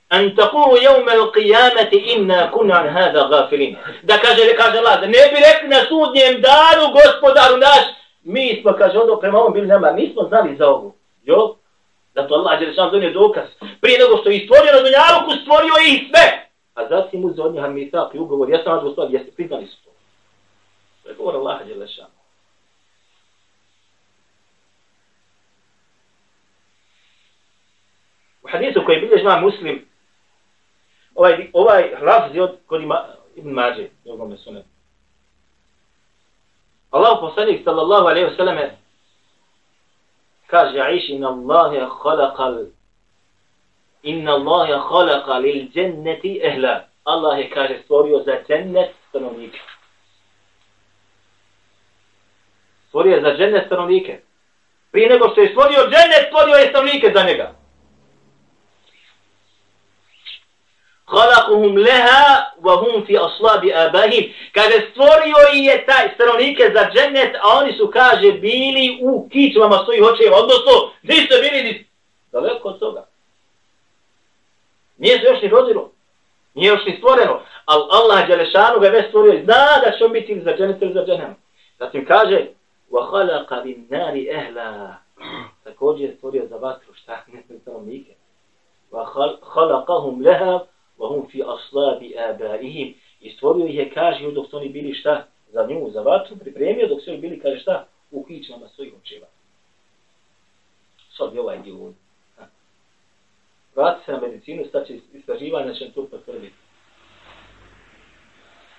An 0.09 0.35
taqulu 0.35 0.77
yawm 0.81 1.07
al-qiyamati 1.07 1.97
inna 2.15 2.51
kunna 2.51 2.75
an 2.79 2.87
hadha 2.87 3.27
ghafilin 3.29 3.77
da 4.03 4.17
kaže 4.17 4.55
kaže 4.57 4.77
Allah 4.77 5.01
ne 5.01 5.07
bi 5.31 5.37
rekli 5.47 5.69
na 5.69 5.79
sudnjem 5.89 6.41
danu 6.41 6.93
gospodaru 6.93 7.57
naš 7.57 7.99
mi 8.23 8.59
smo 8.61 8.73
kaže 8.77 8.97
odo 8.99 9.19
prema 9.19 9.39
ovom 9.39 9.53
bili 9.53 9.67
nama, 9.67 9.91
mi 9.91 10.09
smo 10.13 10.23
znali 10.23 10.55
za 10.55 10.69
ovo. 10.69 10.95
Jo? 11.23 11.55
Da 12.15 12.27
to 12.27 12.33
Allah 12.33 12.59
dželle 12.59 12.73
šan 12.73 12.91
donio 12.91 13.11
dokaz. 13.13 13.47
Prije 13.81 13.99
nego 13.99 14.17
što 14.17 14.29
je 14.29 14.45
stvorio 14.45 14.73
na 14.73 14.79
dunjaluku, 14.79 15.31
stvorio 15.41 15.73
je 15.81 15.93
i 15.93 16.07
sve. 16.09 16.49
A 16.73 16.87
zatim 16.87 17.25
uz 17.25 17.39
od 17.39 17.53
njih 17.53 17.63
mi 17.63 17.89
sa 17.89 18.09
ugovor 18.13 18.49
ja 18.49 18.63
sam 18.63 18.73
vas 18.73 18.83
gospodar 18.83 19.13
jeste 19.13 19.31
priznali 19.31 19.67
su 19.67 19.83
to. 19.83 19.89
To 21.03 21.09
je 21.09 21.15
govor 21.15 21.35
Allaha 21.35 21.63
Đelešanu. 21.63 22.19
U 28.43 28.47
hadisu 28.51 28.81
koji 28.85 29.01
bilježi 29.01 29.21
ima 29.21 29.39
muslim, 29.39 29.88
ovaj, 31.19 31.49
ovaj 31.53 31.95
lafz 32.01 32.35
je 32.35 32.43
od 32.43 32.57
kod 32.67 32.81
ima 32.81 33.05
Ibn 33.35 33.49
Mađe, 33.49 33.89
drugome 34.05 34.37
sunet. 34.37 34.65
Allah 36.91 37.17
poslanik 37.21 37.63
sallallahu 37.63 38.07
alaihi 38.07 38.27
wa 38.27 38.37
sallam 38.37 38.57
kaže 40.47 40.79
Aiši 40.79 41.11
inna 41.11 41.27
Allahe 41.27 41.79
khalaqal 41.79 42.65
inna 44.03 44.31
Allahe 44.31 44.73
khalaqa 44.73 45.41
lil 45.41 45.67
jannati 45.73 46.41
ehla. 46.43 46.83
Allah 47.03 47.39
je 47.39 47.49
kaže 47.49 47.81
stvorio 47.83 48.23
za 48.25 48.35
džennet 48.47 48.91
stanovnike. 49.09 49.59
Stvorio 52.87 53.15
je 53.15 53.21
za 53.21 53.37
džennet 53.37 53.65
stanovnike. 53.65 54.19
Prije 54.91 55.09
nego 55.09 55.29
što 55.29 55.41
je 55.41 55.49
stvorio 55.49 55.79
džennet, 55.79 56.27
stvorio 56.27 56.55
je 56.55 56.69
stanovnike 56.69 57.11
za 57.15 57.23
njega. 57.23 57.58
Khalaquhum 61.09 61.77
leha 61.77 62.53
wa 62.61 62.75
hum 62.81 63.05
fi 63.05 63.17
aslabi 63.17 63.73
abahim. 63.73 64.33
Kada 64.53 64.77
stvorio 64.91 65.37
i 65.53 65.65
je 65.65 65.85
taj 65.85 66.13
stanovnike 66.15 66.71
za 66.73 66.83
džennet, 66.93 67.35
a 67.35 67.57
oni 67.59 67.73
su, 67.77 67.91
kaže, 67.93 68.31
bili 68.31 68.99
u 69.01 69.29
kičvama 69.29 69.77
svojih 69.85 70.03
očeva. 70.03 70.37
Odnosno, 70.37 70.73
nisu 71.03 71.33
bili 71.41 71.63
ni 71.63 71.85
daleko 72.31 72.67
od 72.69 72.79
toga. 72.79 73.05
Nije 74.97 75.19
se 75.19 75.25
još 75.25 75.41
ni 75.41 75.47
rodilo. 75.47 75.91
Nije 76.53 76.69
još 76.69 76.85
ni 76.85 76.97
stvoreno. 76.97 77.41
Ali 77.65 77.83
Allah 77.91 78.27
Đelešanu 78.27 78.79
ga 78.79 78.87
već 78.89 79.07
stvorio 79.07 79.33
i 79.33 79.43
zna 79.43 79.81
da 79.85 79.97
će 79.97 80.05
on 80.05 80.11
biti 80.11 80.41
za 80.41 80.51
džennet 80.57 80.81
ili 80.81 80.93
za 80.93 81.05
džennem. 81.05 81.35
Zatim 81.79 82.05
kaže, 82.05 82.45
wa 82.91 83.09
khalaqa 83.11 83.63
bin 83.63 83.87
nari 83.89 84.29
ehla. 84.29 84.95
Također 85.63 86.09
je 86.09 86.15
stvorio 86.15 86.47
za 86.49 86.55
vatru 86.55 86.93
šta? 86.93 87.23
Ne 87.27 87.43
stanovnike. 87.61 88.11
Wa 88.91 89.05
khalaqahum 89.41 90.25
leha 90.25 90.59
وهم 90.98 91.26
في 91.26 91.42
أصلاب 91.42 92.02
آبائهم 92.16 92.94
i 93.20 93.30
stvorio 93.30 93.66
ih 93.66 93.74
je, 93.74 93.90
kaže, 93.90 94.30
dok 94.30 94.50
su 94.50 94.56
oni 94.56 94.68
bili 94.68 94.94
šta 94.94 95.26
za 95.52 95.66
nju, 95.66 95.90
za 95.90 96.00
vatru, 96.02 96.36
pripremio, 96.36 96.88
dok 96.88 97.00
su 97.00 97.10
oni 97.10 97.20
bili, 97.20 97.40
kaže 97.40 97.60
šta, 97.60 97.86
u 98.10 98.24
kičama 98.24 98.68
svojih 98.68 98.92
očeva. 99.02 99.26
Sad 101.16 101.34
je 101.34 101.40
ovaj 101.40 101.58
dio 101.58 101.74
ovdje. 101.74 102.00
Vrati 103.76 104.04
se 104.04 104.12
na 104.12 104.20
medicinu, 104.20 104.64
staće 104.68 104.98
istraživanja, 105.12 105.74
će 105.74 105.92
to 105.94 106.06
potvrditi. 106.06 106.54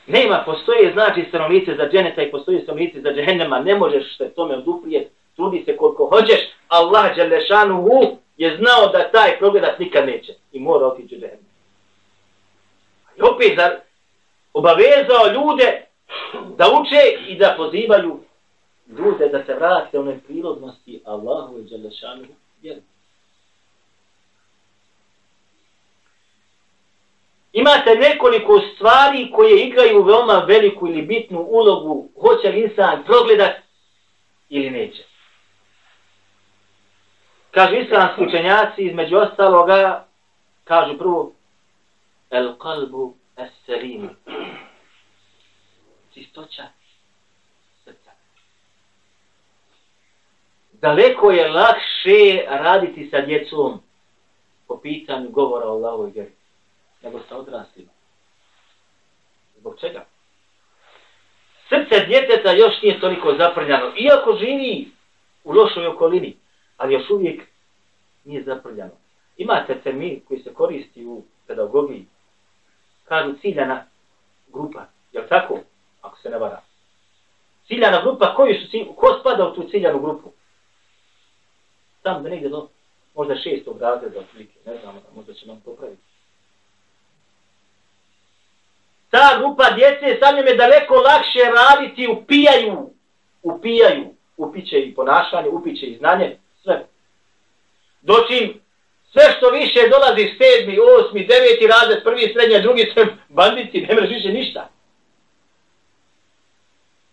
Nema, 0.07 0.43
postoje 0.45 0.93
znači 0.93 1.25
stanovnice 1.29 1.75
za 1.75 1.89
dženeta 1.89 2.21
i 2.21 2.31
postoje 2.31 2.61
stanovnice 2.61 3.01
za 3.01 3.13
džehennema, 3.13 3.59
ne 3.59 3.75
možeš 3.75 4.17
se 4.17 4.29
tome 4.29 4.57
oduprijeti, 4.57 5.09
trudi 5.35 5.63
se 5.65 5.77
koliko 5.77 6.05
hoćeš, 6.05 6.39
Allah 6.67 7.15
Đalešanuhu 7.15 8.17
je 8.37 8.57
znao 8.57 8.91
da 8.91 9.11
taj 9.11 9.37
progledat 9.39 9.79
nikad 9.79 10.05
neće 10.05 10.33
i 10.51 10.59
mora 10.59 10.85
otići 10.87 11.15
u 11.15 11.19
džehennem. 11.19 11.48
I 13.20 13.22
opet 13.22 13.58
zar 13.58 13.80
obavezao 14.54 15.32
ljude 15.34 15.86
da 16.56 16.66
uče 16.80 17.28
i 17.28 17.38
da 17.38 17.54
pozivaju 17.56 18.20
ljude 18.98 19.28
da 19.28 19.44
se 19.44 19.54
vrate 19.54 19.98
u 19.98 20.04
neprirodnosti 20.04 21.02
Allahu 21.04 21.58
i 21.58 21.62
Đalešanu 21.62 22.26
vjeru. 22.62 22.80
Imate 27.52 27.94
nekoliko 27.94 28.60
stvari 28.74 29.30
koje 29.34 29.66
igraju 29.66 30.02
veoma 30.02 30.44
veliku 30.48 30.86
ili 30.86 31.02
bitnu 31.02 31.40
ulogu, 31.40 32.08
hoće 32.20 32.48
li 32.48 32.62
insan 32.62 33.04
progledat 33.04 33.56
ili 34.48 34.70
neće. 34.70 35.02
Kažu 37.50 37.74
islamski 37.74 38.24
učenjaci, 38.24 38.82
između 38.82 39.16
ostaloga, 39.16 40.04
kažu 40.64 40.98
prvo, 40.98 41.32
el 42.30 42.58
kalbu 42.58 43.14
es 43.36 43.50
selim. 43.66 44.10
Čistoća 46.14 46.66
srca. 47.84 48.10
Daleko 50.72 51.30
je 51.30 51.48
lakše 51.48 52.46
raditi 52.48 53.10
sa 53.10 53.20
djecom 53.20 53.82
po 54.66 54.80
pitanju 54.80 55.30
govora 55.30 55.66
o 55.66 55.70
Allahoj 55.70 56.10
vjeri 56.10 56.32
nego 57.02 57.20
sa 57.28 57.36
odraslima. 57.36 57.90
Zbog 59.56 59.80
čega? 59.80 60.06
Srce 61.68 62.06
djeteta 62.06 62.52
još 62.52 62.82
nije 62.82 63.00
toliko 63.00 63.34
zaprljano. 63.38 63.92
Iako 63.96 64.36
živi 64.40 64.88
u 65.44 65.52
lošoj 65.52 65.86
okolini, 65.86 66.36
ali 66.76 66.94
još 66.94 67.10
uvijek 67.10 67.42
nije 68.24 68.42
zaprljano. 68.42 68.92
Imate 69.36 69.80
termin 69.80 70.20
koji 70.28 70.40
se 70.40 70.54
koristi 70.54 71.06
u 71.06 71.22
pedagogiji, 71.46 72.06
kažu 73.10 73.32
ciljana 73.40 73.84
grupa. 74.48 74.84
Je 75.12 75.28
tako? 75.28 75.58
Ako 76.02 76.18
se 76.18 76.30
ne 76.30 76.38
vara. 76.38 76.60
Ciljana 77.66 78.02
grupa, 78.02 78.34
koji 78.34 78.54
su 78.60 78.70
cilj, 78.70 78.86
ko 78.96 79.18
spada 79.20 79.48
u 79.48 79.54
tu 79.54 79.68
ciljanu 79.70 80.00
grupu? 80.00 80.32
Tam 82.02 82.22
da 82.22 82.28
negdje 82.28 82.48
do, 82.48 82.68
možda 83.14 83.34
šestog 83.36 83.80
razreda, 83.80 84.20
otprilike, 84.20 84.58
ne 84.66 84.78
znamo, 84.78 85.00
možda 85.14 85.34
će 85.34 85.46
nam 85.46 85.60
popraviti. 85.64 86.02
Ta 89.10 89.38
grupa 89.38 89.70
djece 89.70 90.18
sa 90.20 90.36
njom 90.36 90.46
je 90.46 90.56
daleko 90.56 90.94
lakše 90.94 91.44
raditi, 91.60 92.08
upijaju, 92.08 92.90
upijaju, 93.42 94.14
upiće 94.36 94.80
i 94.80 94.94
ponašanje, 94.94 95.48
upiće 95.48 95.86
i 95.86 95.96
znanje, 95.96 96.38
sve. 96.62 96.86
Doćim 98.02 98.60
Sve 99.12 99.22
što 99.36 99.50
više 99.50 99.80
dolazi 99.88 100.34
sedmi, 100.38 100.78
osmi, 100.78 101.26
deveti 101.26 101.66
razred, 101.66 102.02
prvi, 102.02 102.32
srednji, 102.34 102.62
drugi, 102.62 102.90
sve 102.92 103.06
banditi, 103.28 103.80
ne 103.80 103.94
mreš 103.94 104.10
više 104.10 104.28
ništa. 104.28 104.68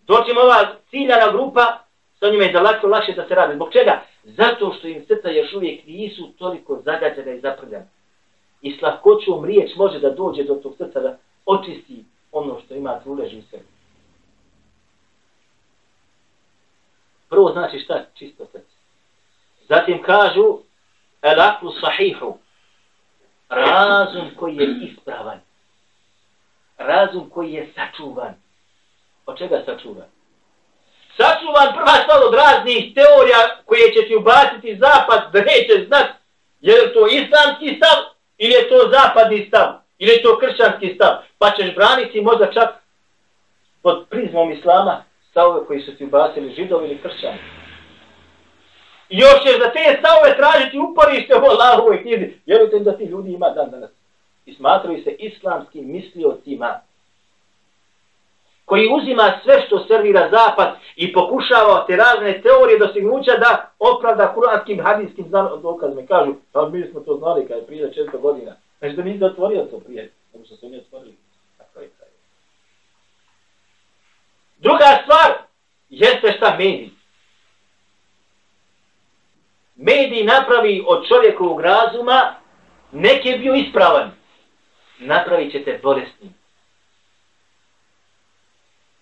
Doćemo 0.06 0.40
ova 0.40 0.76
ciljana 0.90 1.32
grupa, 1.32 1.78
sa 2.20 2.30
njima 2.30 2.44
je 2.44 2.52
daleko 2.52 2.86
lakše 2.86 3.12
da 3.12 3.28
se 3.28 3.34
radi. 3.34 3.54
Zbog 3.54 3.72
čega? 3.72 4.02
Zato 4.24 4.74
što 4.78 4.88
im 4.88 5.04
srca 5.06 5.30
još 5.30 5.52
uvijek 5.52 5.86
nisu 5.86 6.28
toliko 6.38 6.80
zagađene 6.84 7.36
i 7.36 7.40
zaprljene. 7.40 7.88
I 8.62 8.76
s 8.78 8.82
lahkoćom 8.82 9.44
riječ 9.44 9.70
može 9.76 9.98
da 9.98 10.10
dođe 10.10 10.44
do 10.44 10.54
tog 10.54 10.74
srca 10.78 11.00
da 11.00 11.18
očisti 11.46 12.04
ono 12.32 12.60
što 12.64 12.74
ima 12.74 13.00
truleži 13.00 13.38
u 13.38 13.42
sebi. 13.50 13.66
Prvo 17.28 17.52
znači 17.52 17.78
šta? 17.78 18.04
Čisto 18.14 18.46
srce. 18.46 18.76
Zatim 19.68 20.02
kažu, 20.02 20.58
el 21.22 21.40
aklu 21.40 21.72
sahihu, 21.80 22.38
razum 23.48 24.30
koji 24.36 24.56
je 24.56 24.68
ispravan, 24.82 25.40
razum 26.78 27.30
koji 27.30 27.52
je 27.52 27.72
sačuvan. 27.74 28.34
Od 29.26 29.38
čega 29.38 29.62
sačuvan? 29.66 30.06
Sačuvan 31.16 31.74
prva 31.74 31.94
stvar 32.02 32.18
od 32.26 32.34
raznih 32.34 32.94
teorija 32.94 33.40
koje 33.64 33.92
će 33.94 34.08
ti 34.08 34.16
ubaciti 34.16 34.76
zapad 34.76 35.32
da 35.32 35.38
neće 35.40 35.84
znat 35.86 36.06
je 36.60 36.82
li 36.82 36.92
to 36.94 37.06
islamski 37.06 37.76
stav 37.76 37.98
ili 38.38 38.52
je 38.52 38.68
to 38.68 38.90
zapadni 38.92 39.46
stav 39.48 39.68
ili 39.98 40.12
je 40.12 40.22
to 40.22 40.38
kršćanski 40.38 40.94
stav. 40.94 41.12
Pa 41.38 41.50
ćeš 41.50 41.74
braniti 41.74 42.20
možda 42.20 42.52
čak 42.52 42.68
pod 43.82 44.06
prizmom 44.10 44.52
islama 44.52 45.04
stavove 45.30 45.66
koji 45.66 45.80
su 45.80 45.96
ti 45.96 46.04
ubacili 46.04 46.54
židovi 46.54 46.86
ili 46.86 47.02
kršćani. 47.02 47.57
I 49.08 49.16
još 49.18 49.42
ćeš 49.42 49.58
za 49.58 49.70
te 49.72 49.98
stavove 49.98 50.36
tražiti 50.36 50.78
uporište 50.78 51.34
u 51.36 51.44
Allahovoj 51.44 52.02
knjizi. 52.02 52.26
Vjerujte 52.46 52.78
da 52.78 52.96
ti 52.96 53.04
ljudi 53.04 53.32
ima 53.32 53.48
dan 53.50 53.70
danas. 53.70 53.90
I 54.46 54.54
smatraju 54.54 55.02
se 55.04 55.10
islamskim 55.10 55.92
misliocima 55.92 56.80
koji 58.64 58.88
uzima 58.92 59.40
sve 59.44 59.62
što 59.66 59.84
servira 59.84 60.30
zapad 60.30 60.76
i 60.96 61.12
pokušava 61.12 61.84
te 61.86 61.96
razne 61.96 62.42
teorije 62.42 62.78
dostignuća 62.78 63.32
da 63.36 63.70
opravda 63.78 64.34
kuranskim 64.34 64.80
hadijskim 64.84 65.30
dokazima. 65.62 66.06
Kažu, 66.06 66.34
pa 66.52 66.68
mi 66.68 66.90
smo 66.90 67.00
to 67.00 67.16
znali 67.16 67.46
kada 67.46 67.60
je 67.60 67.66
prije 67.66 67.92
često 67.92 68.18
godina. 68.18 68.52
Znači 68.78 68.96
da 68.96 69.02
nisi 69.02 69.24
otvorio 69.24 69.64
to 69.64 69.80
prije. 69.80 70.12
Ovo 70.34 70.44
što 70.44 70.66
oni 70.66 70.76
otvorili. 70.76 71.14
Tako 71.58 71.80
je, 71.80 71.88
tako 71.88 72.04
je. 72.04 72.18
Druga 74.58 75.02
stvar 75.02 75.32
jeste 75.88 76.32
šta 76.36 76.50
mediji 76.58 76.97
mediji 79.78 80.24
napravi 80.24 80.84
od 80.86 81.08
čovjekovog 81.08 81.60
razuma, 81.60 82.34
nek 82.92 83.24
je 83.24 83.38
bio 83.38 83.54
ispravan, 83.54 84.10
napravit 84.98 85.52
ćete 85.52 85.80
bolestnim. 85.82 86.34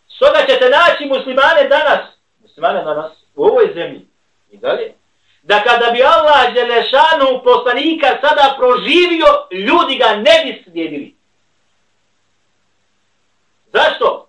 Stoga 0.09 0.39
ćete 0.49 0.69
naći 0.69 1.05
muslimane 1.05 1.69
danas, 1.69 2.01
muslimane 2.43 2.85
danas, 2.85 3.13
u 3.35 3.45
ovoj 3.45 3.73
zemlji 3.75 4.07
i 4.51 4.57
dalje, 4.57 4.95
da 5.43 5.63
kada 5.63 5.91
bi 5.91 6.03
Allah 6.03 6.55
Đelešanu 6.55 7.43
poslanika 7.45 8.07
sada 8.07 8.57
proživio, 8.59 9.27
ljudi 9.51 9.97
ga 9.97 10.15
ne 10.15 10.45
bi 10.45 10.63
slijedili. 10.65 11.15
Zašto? 13.73 14.29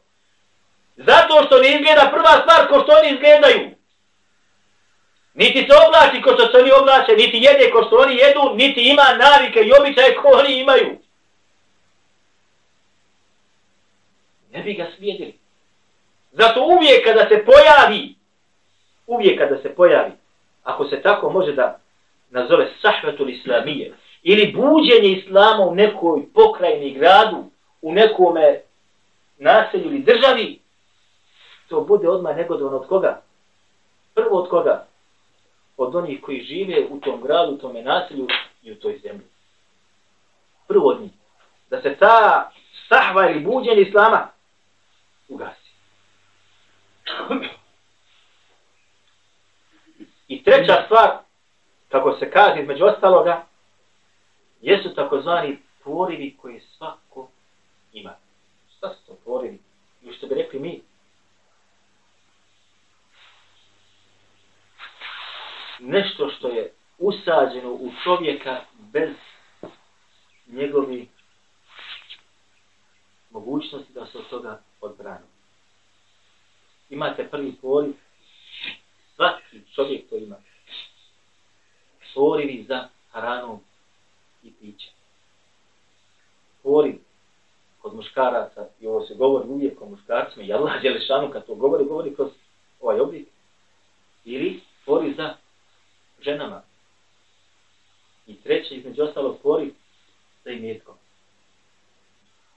Zato 0.95 1.43
što 1.45 1.59
ne 1.59 1.69
izgleda 1.69 2.11
prva 2.11 2.41
stvar 2.41 2.67
ko 2.67 2.83
što 2.83 2.91
oni 2.91 3.13
izgledaju. 3.13 3.76
Niti 5.37 5.59
se 5.67 5.73
oblači 5.87 6.21
ko 6.21 6.29
što 6.33 6.51
se 6.51 6.57
oni 6.57 6.71
oblače, 6.81 7.11
niti 7.17 7.37
jede 7.37 7.71
ko 7.71 7.83
što 7.87 7.95
oni 7.95 8.15
jedu, 8.15 8.55
niti 8.55 8.81
ima 8.81 9.03
navike 9.25 9.59
i 9.59 9.71
običaje 9.79 10.15
ko 10.15 10.27
oni 10.27 10.59
imaju. 10.59 10.97
Ne 14.53 14.63
bi 14.63 14.73
ga 14.73 14.87
smijedili. 14.97 15.37
Zato 16.31 16.63
uvijek 16.63 17.05
kada 17.05 17.29
se 17.29 17.45
pojavi, 17.45 18.15
uvijek 19.07 19.39
kada 19.39 19.61
se 19.61 19.75
pojavi, 19.75 20.11
ako 20.63 20.85
se 20.85 21.01
tako 21.01 21.29
može 21.29 21.53
da 21.53 21.79
nazove 22.29 22.69
sahvetul 22.81 23.29
islamije, 23.29 23.93
ili 24.23 24.53
buđenje 24.55 25.09
islama 25.09 25.63
u 25.65 25.75
nekoj 25.75 26.21
pokrajini 26.33 26.93
gradu, 26.93 27.43
u 27.81 27.93
nekome 27.93 28.61
naselju 29.37 29.85
ili 29.85 29.99
državi, 29.99 30.59
to 31.69 31.81
bude 31.81 32.09
odmah 32.09 32.35
negodovan 32.35 32.73
od 32.73 32.87
koga? 32.87 33.21
Prvo 34.13 34.37
od 34.37 34.49
koga? 34.49 34.87
Od 35.77 35.95
onih 35.95 36.21
koji 36.21 36.41
žive 36.41 36.87
u 36.89 36.99
tom 36.99 37.21
gradu, 37.21 37.53
u 37.53 37.57
tome 37.57 37.81
naselju 37.81 38.27
i 38.61 38.71
u 38.71 38.75
toj 38.75 38.99
zemlji. 39.03 39.25
Prvo 40.67 40.89
od 40.89 41.01
njih. 41.01 41.11
Da 41.69 41.81
se 41.81 41.95
ta 41.99 42.49
sahva 42.89 43.29
ili 43.29 43.39
buđenje 43.39 43.81
islama 43.81 44.27
ugasi. 45.27 45.71
I 50.27 50.43
treća 50.43 50.83
stvar, 50.85 51.17
kako 51.89 52.17
se 52.17 52.31
kaže 52.31 52.61
između 52.61 52.85
ostaloga, 52.85 53.45
jesu 54.61 54.93
takozvani 54.95 55.57
porivi 55.83 56.37
koji 56.41 56.59
svako 56.59 57.29
ima. 57.93 58.13
Šta 58.77 58.93
su 58.93 59.05
to 59.05 59.17
porivi? 59.25 59.59
I 60.03 60.13
što 60.13 60.27
bi 60.27 60.35
rekli 60.35 60.59
mi? 60.59 60.81
Nešto 65.79 66.29
što 66.29 66.47
je 66.47 66.73
usađeno 66.97 67.71
u 67.71 67.91
čovjeka 68.03 68.61
bez 68.79 69.09
njegovi 70.47 71.07
mogućnosti 73.29 73.93
da 73.93 74.05
se 74.05 74.17
od 74.17 74.29
toga 74.29 74.61
odbrani. 74.81 75.25
Imate 76.89 77.27
prvi 77.27 77.55
poriv, 77.61 77.93
svaki 79.15 79.61
čovjek 79.75 80.09
to 80.09 80.15
ima. 80.15 80.35
Porivi 82.15 82.63
za 82.63 82.87
hranom 83.11 83.59
i 84.43 84.53
piće. 84.53 84.91
Poriv 86.63 86.99
kod 87.81 87.95
muškaraca, 87.95 88.67
i 88.79 88.87
ovo 88.87 89.05
se 89.05 89.15
govori 89.15 89.49
uvijek 89.49 89.81
o 89.81 89.85
muškarcima, 89.85 90.45
i 90.45 90.53
Allah 90.53 90.81
Đelešanu 90.81 91.31
kad 91.31 91.45
to 91.45 91.55
govori, 91.55 91.85
govori 91.85 92.15
kroz 92.15 92.29
ovaj 92.81 92.99
oblik, 92.99 93.27
ili 94.25 94.61
poriv 94.85 95.15
za 95.17 95.35
ženama. 96.21 96.61
I 98.27 98.35
treće, 98.35 98.75
između 98.75 99.03
ostalo, 99.03 99.33
poriv 99.43 99.73
sa 100.43 100.49
imetkom. 100.49 100.95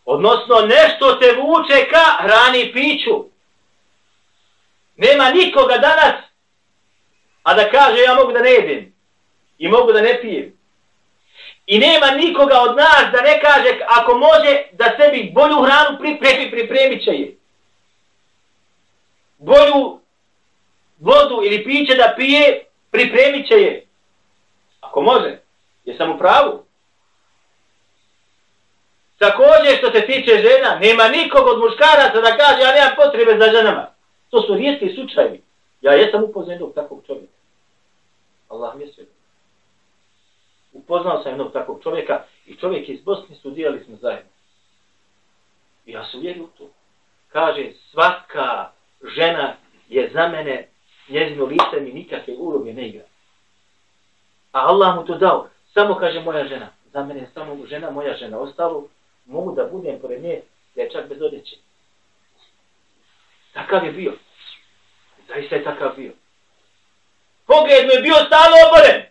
Odnosno, 0.04 0.60
nešto 0.60 1.14
te 1.14 1.32
vuče 1.32 1.88
ka 1.90 2.22
hrani 2.22 2.60
i 2.60 2.72
piću. 2.72 3.24
Nema 4.96 5.30
nikoga 5.30 5.78
danas, 5.78 6.14
a 7.42 7.54
da 7.54 7.70
kaže 7.70 8.00
ja 8.02 8.14
mogu 8.14 8.32
da 8.32 8.40
ne 8.40 8.50
jedem 8.50 8.92
i 9.58 9.68
mogu 9.68 9.92
da 9.92 10.00
ne 10.00 10.20
pijem. 10.20 10.60
I 11.66 11.78
nema 11.78 12.10
nikoga 12.10 12.60
od 12.60 12.76
nas 12.76 13.04
da 13.12 13.20
ne 13.22 13.40
kaže 13.40 13.78
ako 13.86 14.18
može 14.18 14.62
da 14.72 14.96
sebi 14.98 15.30
bolju 15.34 15.62
hranu 15.62 15.98
pripremi, 15.98 16.50
pripremit 16.50 17.04
će 17.04 17.10
je. 17.10 17.36
Bolju 19.38 20.00
vodu 21.00 21.42
ili 21.44 21.64
piće 21.64 21.94
da 21.94 22.14
pije, 22.16 22.64
pripremit 22.90 23.48
će 23.48 23.54
je. 23.54 23.86
Ako 24.80 25.00
može, 25.00 25.38
Jesam 25.84 26.10
u 26.10 26.18
pravu. 26.18 26.64
Također 29.18 29.78
što 29.78 29.90
se 29.90 30.06
tiče 30.06 30.34
žena, 30.34 30.78
nema 30.78 31.08
nikog 31.08 31.46
od 31.46 31.58
muškaraca 31.58 32.20
da 32.20 32.36
kaže 32.36 32.60
ja 32.62 32.72
nemam 32.72 32.96
potrebe 32.96 33.36
za 33.38 33.50
ženama. 33.50 33.86
To 34.30 34.42
su 34.42 34.54
rijetki 34.54 34.94
slučajevi. 34.94 35.42
Ja 35.80 35.92
jesam 35.92 36.24
upoznao 36.24 36.52
jednog 36.52 36.74
takvog 36.74 37.02
čovjeka. 37.06 37.32
Allah 38.48 38.76
mi 38.76 38.84
je 38.84 38.92
sve. 38.92 39.04
Upoznao 40.72 41.22
sam 41.22 41.32
jednog 41.32 41.52
takvog 41.52 41.82
čovjeka 41.82 42.24
i 42.46 42.56
čovjek 42.56 42.88
iz 42.88 43.00
Bosne 43.00 43.36
studirali 43.36 43.84
smo 43.84 43.96
zajedno. 43.96 44.30
I 45.86 45.92
ja 45.92 46.04
sam 46.04 46.20
uvjerio 46.20 46.46
to. 46.58 46.70
Kaže, 47.28 47.72
svaka 47.90 48.70
žena 49.02 49.56
je 49.88 50.10
za 50.14 50.28
mene, 50.28 50.68
njezino 51.08 51.44
lice 51.44 51.80
mi 51.80 51.92
nikakve 51.92 52.34
uloge 52.34 52.72
ne 52.72 52.88
igra. 52.88 53.04
A 54.52 54.60
Allah 54.60 54.96
mu 54.96 55.04
to 55.04 55.14
dao. 55.14 55.48
Samo 55.74 55.94
kaže 55.94 56.20
moja 56.20 56.48
žena. 56.48 56.68
Za 56.92 57.04
mene 57.04 57.20
je 57.20 57.30
samo 57.34 57.66
žena, 57.66 57.90
moja 57.90 58.16
žena. 58.16 58.38
Ostalo 58.38 58.88
mogu 59.26 59.52
da 59.52 59.64
budem 59.64 60.00
pored 60.00 60.22
nje, 60.22 60.42
da 60.74 60.82
je 60.82 60.90
čak 60.90 61.08
bez 61.08 61.22
odjeće. 61.22 61.56
Takav 63.52 63.84
je 63.84 63.92
bio. 63.92 64.12
Zaista 65.28 65.56
je 65.56 65.64
takav 65.64 65.92
bio. 65.96 66.12
Pogled 67.46 67.84
mu 67.86 67.92
je 67.92 68.02
bio 68.02 68.14
stalo 68.14 68.54
oboren. 68.66 69.02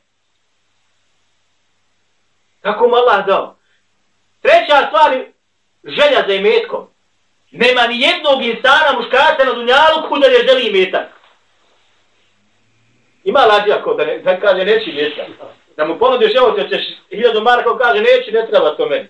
Kako 2.61 2.87
mu 2.87 2.95
Allah 2.95 3.25
dao. 3.25 3.55
Treća 4.41 4.87
stvar 4.87 5.25
želja 5.83 6.27
za 6.27 6.33
imetkom. 6.33 6.87
Nema 7.51 7.87
ni 7.87 8.01
jednog 8.01 8.43
insana 8.43 8.99
muškarca 8.99 9.45
na 9.45 9.53
dunjalu 9.53 10.09
kuda 10.09 10.27
ne 10.27 10.47
želi 10.47 10.67
imetak. 10.67 11.18
Ima 13.23 13.39
lađija 13.39 13.83
ko 13.83 13.93
da, 13.93 14.05
ne, 14.05 14.19
da 14.19 14.39
kaže 14.39 14.65
neći 14.65 14.89
imetak. 14.89 15.27
Da 15.77 15.85
mu 15.85 15.99
ponudiš, 15.99 16.35
evo 16.35 16.51
te 16.51 16.69
ćeš 16.69 16.83
hiljadu 17.09 17.41
marka, 17.41 17.77
kaže 17.77 18.01
neći, 18.01 18.31
ne 18.31 18.47
treba 18.49 18.75
to 18.75 18.89
meni. 18.89 19.07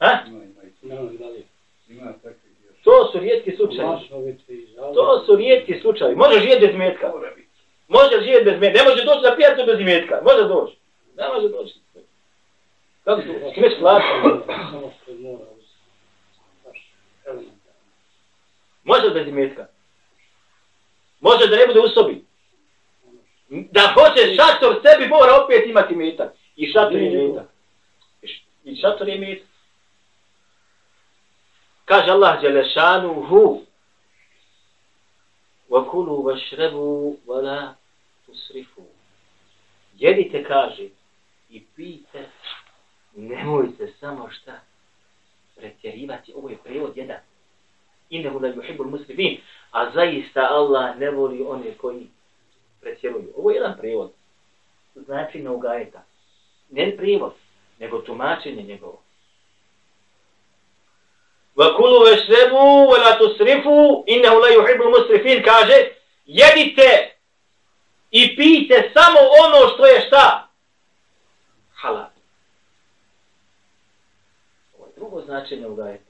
Ha? 0.00 0.18
To 2.84 3.08
su 3.12 3.18
rijetki 3.18 3.56
slučajevi. 3.56 4.36
To 4.94 5.24
su 5.26 5.36
rijetki 5.36 5.80
slučajevi. 5.80 6.16
Možeš 6.16 6.42
živjeti 6.42 6.66
bez 6.66 6.76
metka. 6.76 7.12
Možeš 7.88 8.24
živjeti 8.24 8.44
bez 8.44 8.60
metka. 8.60 8.82
Ne 8.82 8.90
može 8.90 9.04
doći 9.04 9.22
na 9.22 9.36
pijacu 9.36 9.66
bez 9.66 9.80
metka. 9.80 10.20
Može 10.22 10.48
doći. 10.48 10.76
Ne 11.16 11.28
može 11.28 11.48
doći. 11.48 11.74
Kako 13.04 13.22
su? 13.22 13.28
Se 13.54 13.78
plaća? 13.80 14.06
Može 18.84 19.10
bez 19.10 19.32
metka. 19.32 19.66
Može 21.20 21.46
da 21.46 21.56
ne 21.56 21.66
bude 21.66 21.80
u 21.80 21.88
sobi. 21.88 22.24
Da 23.48 23.94
hoće 23.94 24.36
šator 24.36 24.80
sebi 24.82 25.08
mora 25.08 25.44
opet 25.44 25.66
imati 25.66 25.94
metak. 25.94 26.32
I 26.56 26.72
šator 26.72 26.96
je 26.96 27.28
metak. 27.28 27.46
I 28.64 28.76
šator 28.76 29.08
je 29.08 29.18
metak. 29.18 29.48
Kaže 31.84 32.10
Allah 32.10 32.40
Đelešanu 32.40 33.26
hu 33.28 33.62
Vakulu 35.68 36.22
vašrebu 36.22 37.16
vala 37.26 37.74
usrifu. 38.26 38.82
Jedite, 39.98 40.44
kaže, 40.44 40.88
i 41.50 41.64
pijte, 41.76 42.28
nemojte 43.16 43.92
samo 44.00 44.30
šta 44.30 44.60
pretjerivati. 45.56 46.32
Ovo 46.36 46.48
je 46.48 46.56
prevod 46.64 46.96
jedan 46.96 47.20
Innehu 48.09 48.39
la 48.39 48.47
yuhibbul 48.47 48.89
muslimin. 48.89 49.41
A 49.71 49.91
zaista 49.91 50.47
Allah 50.49 50.97
ne 50.97 51.11
voli 51.11 51.43
one 51.47 51.77
koji 51.77 52.07
pretjeruju. 52.81 53.33
Ovo 53.37 53.51
je 53.51 53.55
jedan 53.55 53.77
prevod. 53.77 54.11
Znači 54.95 55.39
na 55.39 55.51
ugajeta. 55.51 56.03
Ne 56.69 56.97
prevod, 56.97 57.33
nego 57.79 57.99
tumačenje 57.99 58.63
njegovo. 58.63 59.03
وَكُلُوا 61.55 62.09
وَشْرَبُوا 62.09 62.87
وَلَا 62.91 63.11
تُسْرِفُوا 63.21 64.03
إِنَّهُ 64.09 64.33
لَا 64.41 64.49
يُحِبُّ 64.57 64.81
الْمُسْرِفِينَ 64.81 65.43
kaže 65.43 65.89
jedite 66.25 67.15
i 68.11 68.35
pijte 68.35 68.91
samo 68.93 69.19
ono 69.43 69.73
što 69.73 69.85
je 69.85 70.01
šta? 70.01 70.47
Halal. 71.73 72.09
Ovo 74.77 74.85
je 74.85 74.91
drugo 74.95 75.21
značenje 75.21 75.67
u 75.67 75.75
gajetu. 75.75 76.06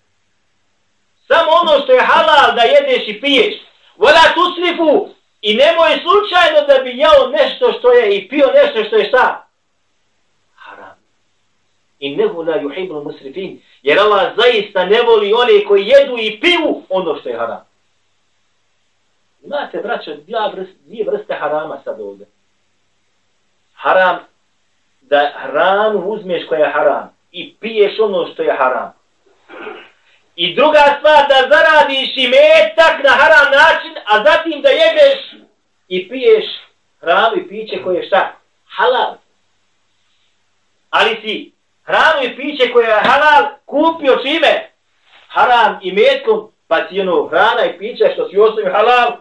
Samo 1.28 1.50
ono 1.62 1.80
što 1.82 1.92
je 1.92 2.00
halal 2.00 2.54
da 2.54 2.62
jedeš 2.62 3.08
i 3.08 3.20
piješ. 3.20 3.54
Vola 3.96 4.24
tu 4.34 4.42
slifu 4.54 5.08
i 5.42 5.54
nemoj 5.54 5.92
slučajno 6.02 6.66
da 6.68 6.84
bi 6.84 6.98
jao 6.98 7.28
nešto 7.28 7.72
što 7.78 7.92
je 7.92 8.16
i 8.16 8.28
pio 8.28 8.46
nešto 8.54 8.84
što 8.84 8.96
je 8.96 9.08
šta. 9.08 9.46
Haram. 10.54 10.96
I 11.98 12.16
nehu 12.16 12.42
la 12.42 12.56
juhibu 12.56 13.04
musrifin. 13.04 13.62
Jer 13.82 13.98
Allah 13.98 14.32
zaista 14.36 14.84
ne 14.84 15.02
voli 15.02 15.32
one 15.32 15.64
koji 15.64 15.86
jedu 15.86 16.16
i 16.18 16.40
piju 16.40 16.82
ono 16.88 17.20
što 17.20 17.28
je 17.28 17.38
haram. 17.38 17.64
Imate, 19.42 19.78
braćo, 19.78 20.14
dvije 20.14 20.50
vrste, 20.54 21.10
vrste 21.10 21.34
harama 21.34 21.80
sad 21.84 22.00
ovdje. 22.00 22.26
Haram, 23.74 24.18
da 25.00 25.32
hranu 25.36 25.98
uzmeš 25.98 26.46
koja 26.48 26.60
je 26.60 26.72
haram 26.72 27.14
i 27.32 27.54
piješ 27.60 27.98
ono 28.00 28.26
što 28.32 28.42
je 28.42 28.56
haram. 28.58 28.92
I 30.38 30.54
druga 30.54 30.84
stvar, 30.98 31.28
da 31.28 31.48
zaradiš 31.54 32.16
i 32.16 32.28
metak 32.28 33.04
na 33.04 33.10
haram 33.10 33.48
način, 33.52 33.92
a 34.06 34.24
zatim 34.24 34.62
da 34.62 34.68
jedeš 34.68 35.18
i 35.88 36.08
piješ 36.08 36.44
hranu 37.00 37.36
i 37.36 37.48
piće 37.48 37.82
koje 37.82 37.96
je 37.96 38.06
šta? 38.06 38.32
Halal. 38.76 39.14
Ali 40.90 41.20
si 41.22 41.52
hranu 41.84 42.22
i 42.22 42.36
piće 42.36 42.72
koje 42.72 42.86
je 42.86 43.00
halal 43.02 43.50
kupio 43.64 44.16
čime? 44.22 44.70
Haram 45.28 45.78
i 45.82 45.92
metkom, 45.92 46.50
pa 46.68 46.80
ti 46.80 47.00
ono 47.00 47.28
hrana 47.28 47.64
i 47.64 47.78
piće 47.78 48.10
što 48.14 48.28
si 48.28 48.38
osnovio 48.38 48.72
halal, 48.72 49.16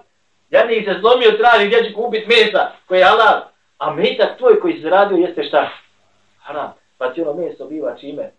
ja 0.50 0.72
ih 0.72 0.86
se 0.86 1.00
zlomio 1.00 1.32
traži 1.32 1.68
gdje 1.68 1.84
će 1.84 1.94
kupit 1.94 2.28
mesa 2.28 2.72
koje 2.88 3.00
je 3.00 3.06
halal. 3.06 3.42
A 3.78 3.94
metak 3.94 4.38
tvoj 4.38 4.60
koji 4.60 4.74
si 4.74 4.82
zaradio 4.82 5.18
jeste 5.18 5.44
šta? 5.44 5.70
Haram. 6.40 6.74
Pa 6.98 7.14
ti 7.14 7.22
ono 7.22 7.34
meso 7.34 7.66
biva 7.66 7.96
čime? 8.00 8.32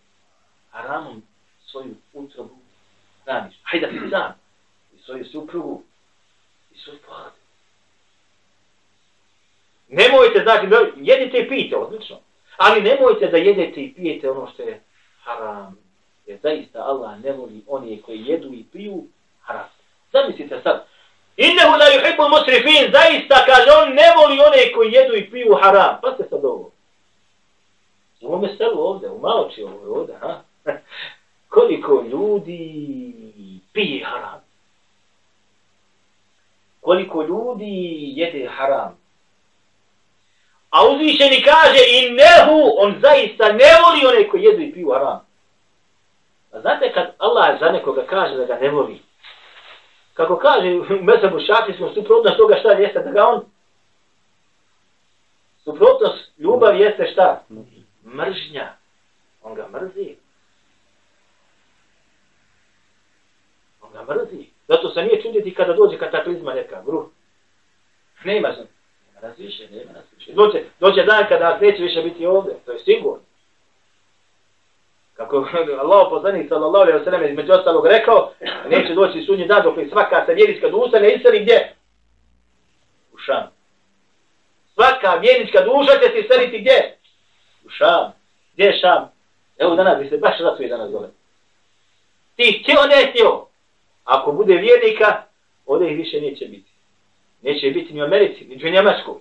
Haramom 0.71 1.23
svoju 1.71 1.95
utrobu 2.13 2.68
straniš. 3.29 3.55
Hajde 3.63 3.87
da 3.87 3.93
ti 3.93 4.11
sam. 4.11 4.33
I 4.97 5.03
svoju 5.03 5.25
suprugu. 5.25 5.83
I 6.75 6.79
svoj 6.79 6.97
pohod. 7.07 7.33
Nemojte, 9.89 10.43
znači, 10.43 10.67
jedite 10.97 11.39
i 11.39 11.49
pijete, 11.49 11.77
odlično. 11.77 12.17
Ali 12.57 12.83
nemojte 12.83 13.27
da 13.27 13.37
jedete 13.37 13.81
i 13.81 13.95
pijete 13.95 14.31
ono 14.31 14.51
što 14.53 14.63
je 14.63 14.81
haram. 15.23 15.79
Jer 16.27 16.39
zaista 16.43 16.79
Allah 16.79 17.21
ne 17.21 17.33
voli 17.33 17.65
oni 17.67 18.03
koji 18.03 18.25
jedu 18.27 18.53
i 18.53 18.65
piju 18.73 19.05
haram. 19.43 19.69
Zamislite 20.13 20.61
sad. 20.63 20.85
Innehu 21.37 21.71
la 21.71 21.87
yuhibbu 21.95 22.29
musrifin. 22.31 22.93
Zaista 22.93 23.45
kaže 23.47 23.71
on 23.83 23.95
ne 23.95 24.09
voli 24.17 24.41
one 24.41 24.73
koji 24.75 24.93
jedu 24.93 25.15
i 25.15 25.31
piju 25.31 25.55
haram. 25.63 25.99
Pa 26.03 26.17
se 26.17 26.29
sad 26.31 26.45
ovo. 26.45 26.71
U 28.21 28.27
ovome 28.27 28.57
selu 28.57 28.81
ovde, 28.81 29.09
u 29.09 29.19
maloči 29.19 29.63
ovo 29.63 30.01
ovde, 30.01 30.15
ha? 30.21 30.43
Koliko 31.49 32.05
ljudi 32.13 33.15
pije 33.73 34.05
haram. 34.05 34.41
Koliko 36.81 37.23
ljudi 37.23 38.13
jede 38.17 38.49
haram. 38.49 38.99
A 40.71 40.89
uzvišeni 40.89 41.43
kaže 41.43 41.79
i 41.89 42.11
nehu, 42.11 42.75
on 42.79 43.01
zaista 43.03 43.53
ne 43.53 43.71
voli 43.83 44.07
one 44.07 44.29
koji 44.29 44.43
jedu 44.43 44.63
i 44.63 44.73
piju 44.73 44.91
haram. 44.93 45.27
A 46.53 46.61
znate 46.61 46.93
kad 46.93 47.15
Allah 47.19 47.61
za 47.61 47.73
nekoga 47.73 48.07
kaže 48.07 48.37
da 48.37 48.45
ga 48.45 48.59
ne 48.61 48.71
voli, 48.71 49.03
kako 50.15 50.37
kaže 50.37 50.75
u 50.75 51.03
Mesabu 51.03 51.39
Šafi 51.41 51.73
smo 51.73 51.95
suprotnost 51.95 52.37
toga 52.37 52.57
šta 52.61 52.73
jeste 52.73 52.99
da 53.01 53.11
ga 53.11 53.27
on 53.27 53.45
suprotnost 55.65 56.39
ljubav 56.39 56.81
jeste 56.81 57.11
šta? 57.13 57.43
Mržnja. 58.05 58.73
On 59.43 59.55
ga 59.55 59.69
mrzi. 59.69 60.17
On 63.81 63.93
ga 63.93 64.15
mrzi. 64.15 64.47
Zato 64.69 64.88
se 64.99 65.05
nije 65.05 65.23
čuditi 65.23 65.55
kada 65.55 65.73
dođe 65.73 65.99
kataklizma 65.99 66.55
neka, 66.55 66.83
gruh. 66.87 67.05
Nema 68.25 68.53
se. 68.53 68.67
Nema 69.07 69.29
nas 69.29 69.39
više, 69.39 69.69
nema 69.71 69.93
nas 69.93 70.05
više. 70.17 70.33
Doće, 70.33 70.65
doće 70.81 71.03
dan 71.03 71.25
kada 71.29 71.59
neće 71.61 71.83
više 71.83 72.03
biti 72.03 72.27
ovdje, 72.27 72.55
to 72.67 72.73
je 72.73 72.79
sigurno. 72.79 73.23
Kako 75.15 75.37
Allah 75.83 76.07
poslanik 76.11 76.49
sallallahu 76.49 76.83
alaihi 76.83 76.99
wa 76.99 77.05
sallam 77.05 77.25
između 77.25 77.53
ostalog 77.53 77.87
rekao, 77.87 78.33
neće 78.69 78.95
doći 78.95 79.23
sunji 79.23 79.47
dan 79.47 79.63
dok 79.63 79.75
svaka 79.91 80.27
se 80.27 80.35
vjerička 80.35 80.69
duša 80.69 80.99
ne 80.99 81.15
iseli 81.15 81.41
gdje? 81.41 81.75
U 83.13 83.19
šam. 83.19 83.51
Svaka 84.75 85.15
vjerička 85.15 85.61
duša 85.61 85.93
će 85.93 86.13
se 86.13 86.19
iseliti 86.19 86.59
gdje? 86.59 86.97
U 87.67 87.69
šam. 87.69 88.13
Gdje 88.55 88.65
je 88.65 88.79
šam? 88.81 89.11
Evo 89.59 89.75
danas 89.75 89.99
bi 90.03 90.09
se 90.09 90.17
baš 90.17 90.39
zato 90.41 90.69
danas 90.69 90.91
dole. 90.91 91.09
Ti 92.37 92.63
htio 92.63 92.87
ne 92.87 93.11
htio. 93.11 93.48
Ako 94.09 94.33
bude 94.33 94.55
vjernika, 94.55 95.23
ovdje 95.67 95.91
ih 95.91 95.97
više 95.97 96.21
neće 96.21 96.45
biti. 96.47 96.71
Neće 97.43 97.71
biti 97.71 97.95
ni 97.95 98.03
u 98.03 98.05
Americi, 98.05 98.45
ni 98.45 98.69
u 98.69 98.73
Njemačkoj. 98.73 99.15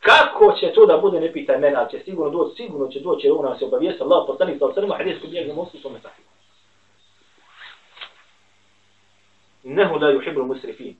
Kako 0.00 0.56
će 0.60 0.72
to 0.74 0.86
da 0.86 0.98
bude, 0.98 1.20
ne 1.20 1.32
pitaj 1.32 1.58
mene, 1.58 1.76
ali 1.76 1.90
će 1.90 2.04
sigurno 2.04 2.30
doći, 2.30 2.56
sigurno 2.56 2.88
će 2.88 3.00
doći, 3.00 3.30
ovo 3.30 3.42
nam 3.42 3.58
se 3.58 3.64
obavijesta, 3.64 4.04
Allah 4.04 4.24
postani 4.26 4.58
sa 4.58 4.66
osrema, 4.66 4.96
hadis 4.96 5.20
koji 5.20 5.30
bijeg 5.30 5.48
na 5.48 5.54
mostu, 5.54 5.78
tome 5.78 5.98
tako. 6.02 6.22
Nehu 9.62 9.98
da 9.98 10.08
juhibru 10.08 10.46
musrifin. 10.46 10.96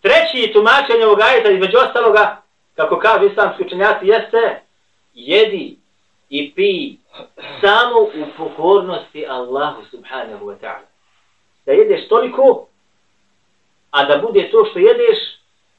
Treći 0.00 0.52
tumačenje 0.52 1.06
ovog 1.06 1.20
ajeta, 1.20 1.50
između 1.50 1.76
ostaloga, 1.78 2.42
kako 2.74 2.98
kaže 2.98 3.26
islamski 3.26 3.62
učenjaci, 3.62 4.06
jeste 4.06 4.62
jedi 5.14 5.76
i 6.28 6.54
pi 6.54 6.96
samo 7.60 8.00
u 8.00 8.26
pokornosti 8.36 9.26
Allahu 9.26 9.82
subhanahu 9.90 10.46
wa 10.46 10.56
ta'ala 10.60 10.95
da 11.66 11.72
jedeš 11.72 12.08
toliko, 12.08 12.68
a 13.90 14.04
da 14.04 14.18
bude 14.18 14.50
to 14.50 14.64
što 14.70 14.78
jedeš 14.78 15.18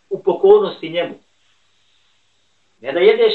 u 0.10 0.23
pokornosti 0.23 0.89
njemu. 0.89 1.15
Ne 2.82 2.91
da 2.91 3.00
jedeš, 3.00 3.34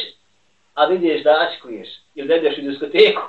a 0.74 0.86
vidiš 0.86 1.22
da 1.22 1.48
ačkuješ, 1.48 1.88
ili 2.14 2.28
da 2.28 2.36
ideš 2.36 2.58
u 2.58 2.60
diskoteku, 2.60 3.22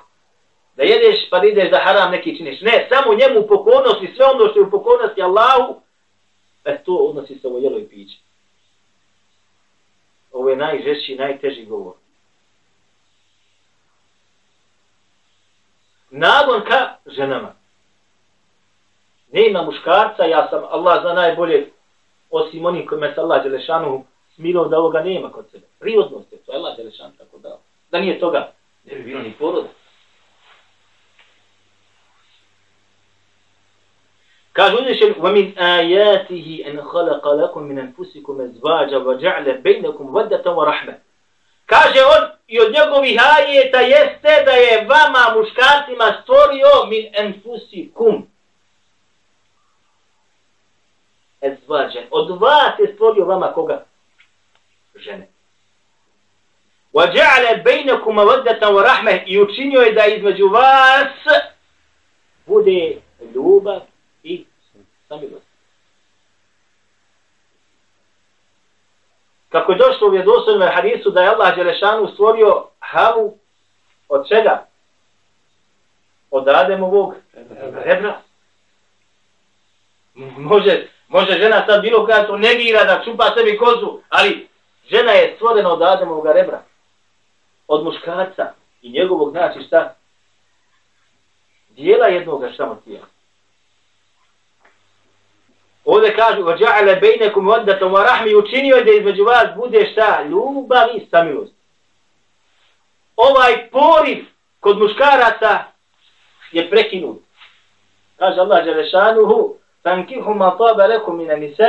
da 0.75 0.83
jedeš 0.83 1.29
pa 1.29 1.39
da 1.39 1.47
ideš 1.47 1.69
da 1.69 1.81
haram 1.83 2.11
neki 2.11 2.37
činiš. 2.37 2.61
Ne, 2.61 2.87
samo 2.91 3.15
njemu 3.15 3.39
u 3.39 3.47
pokornosti, 3.47 4.13
sve 4.15 4.25
ono 4.25 4.49
što 4.49 4.59
je 4.59 4.65
u 4.65 4.71
pokornosti 4.71 5.21
Allahu, 5.21 5.81
e 6.65 6.83
to 6.83 6.95
odnosi 6.95 7.39
se 7.39 7.47
ovo 7.47 7.57
jelo 7.57 7.79
i 7.79 7.87
piće. 7.87 8.17
Ovo 10.31 10.49
je 10.49 10.55
najžešći, 10.55 11.15
najteži 11.15 11.65
govor. 11.65 11.93
Nagon 16.09 16.61
ka 16.61 16.95
ženama 17.05 17.62
Nema 19.32 19.62
muškarca, 19.62 20.24
ja 20.24 20.48
sam, 20.50 20.64
Allah 20.70 21.00
zna 21.02 21.12
najbolje, 21.12 21.70
osim 22.30 22.66
onih 22.66 22.88
koji 22.88 23.00
me 23.00 23.14
se 23.14 23.20
Allah 23.20 23.42
Đelešanu 23.42 24.04
smirio 24.34 24.64
da 24.64 24.78
ovoga 24.78 25.00
nema 25.00 25.32
kod 25.32 25.44
sebe. 25.50 25.66
Prirodnost 25.78 26.32
je 26.32 26.38
to, 26.38 26.52
Allah 26.52 26.76
Đelešan 26.76 27.12
tako 27.18 27.38
dao. 27.38 27.58
Da 27.90 28.00
nije 28.00 28.20
toga, 28.20 28.52
ne 28.84 28.94
bi 28.94 29.02
bilo 29.02 29.22
ni 29.22 29.32
poroda. 29.38 29.68
Kaže 34.58 34.76
uzvišen, 34.76 35.14
وَمِنْ 35.22 35.46
آيَاتِهِ 35.58 36.46
أَنْ 36.68 36.82
خَلَقَ 36.82 37.24
لَكُمْ 37.40 37.62
مِنْ 37.70 37.78
أَنْفُسِكُمْ 37.78 38.34
أَزْوَاجًا 38.40 38.98
وَجَعْلَ 39.08 39.46
بَيْنَكُمْ 39.62 40.06
وَدَّةً 40.16 40.44
وَرَحْمَةً 40.50 40.94
Kaže 41.66 42.00
on, 42.04 42.22
i 42.46 42.60
od 42.60 42.72
njegovih 42.72 43.20
ajeta 43.36 43.80
jeste 43.80 44.32
da 44.44 44.50
je 44.50 44.86
vama 44.88 45.38
muškarcima 45.38 46.22
stvorio 46.22 46.70
min 46.88 47.04
enfusikum. 47.14 48.26
ezvađen. 51.42 52.04
Od 52.10 52.40
vas 52.40 52.78
je 52.78 52.94
stvorio 52.94 53.24
vama 53.24 53.52
koga? 53.52 53.84
Žene. 54.94 55.28
وَجَعَلَ 56.92 57.62
بَيْنَكُمَ 57.62 58.18
وَدَّةً 58.18 58.60
وَرَحْمَةً 58.68 59.22
I 59.26 59.40
učinio 59.40 59.80
je 59.80 59.92
da 59.92 60.06
između 60.06 60.48
vas 60.48 61.44
bude 62.46 62.96
ljubav 63.34 63.80
i 64.22 64.44
samilost. 65.08 65.46
Kako 69.48 69.72
je 69.72 69.78
došlo 69.78 70.08
u 70.08 70.10
vjedostavnom 70.10 70.68
hadisu 70.74 71.10
da 71.10 71.22
je 71.22 71.28
Allah 71.28 71.56
Đelešanu 71.56 72.08
stvorio 72.12 72.64
havu 72.80 73.38
od 74.08 74.28
čega? 74.28 74.66
Od 76.30 76.48
Ademovog 76.48 77.14
rebra. 77.84 78.20
Može 80.36 80.86
Može 81.13 81.37
žena 81.37 81.65
sad 81.67 81.81
bilo 81.81 82.05
kada 82.05 82.27
to 82.27 82.37
negira 82.37 82.83
da 82.83 83.01
čupa 83.05 83.23
sebi 83.37 83.57
kozu, 83.57 83.99
ali 84.09 84.47
žena 84.91 85.11
je 85.11 85.33
stvorena 85.35 85.73
od 85.73 85.81
Adamovog 85.81 86.25
rebra. 86.25 86.61
Od 87.67 87.83
muškarca 87.83 88.53
i 88.81 88.89
njegovog 88.91 89.31
znači 89.31 89.63
šta? 89.67 89.95
Dijela 91.69 92.07
jednoga 92.07 92.51
samo 92.57 92.75
tijela. 92.75 93.05
Ovdje 95.85 96.15
kažu, 96.15 96.41
vađa'ale 96.41 96.99
bejnekum 96.99 97.47
oddatom 97.47 97.91
wa 97.91 98.03
rahmi, 98.03 98.35
učinio 98.35 98.75
je 98.75 98.83
da 98.83 98.91
između 98.91 99.23
vas 99.23 99.55
bude 99.55 99.89
šta? 99.91 100.23
Ljubav 100.29 100.87
i 100.95 101.07
samilost. 101.11 101.53
Ovaj 103.15 103.69
poriv 103.69 104.25
kod 104.59 104.77
muškaraca 104.77 105.63
je 106.51 106.69
prekinut. 106.69 107.17
Kaže 108.17 108.39
Allah 108.39 108.65
Đelešanuhu, 108.65 109.55
Fankihu 109.83 110.33
ma 110.33 110.57
taba 110.57 110.87
lakum 110.87 111.17
min 111.17 111.39
nisa 111.39 111.67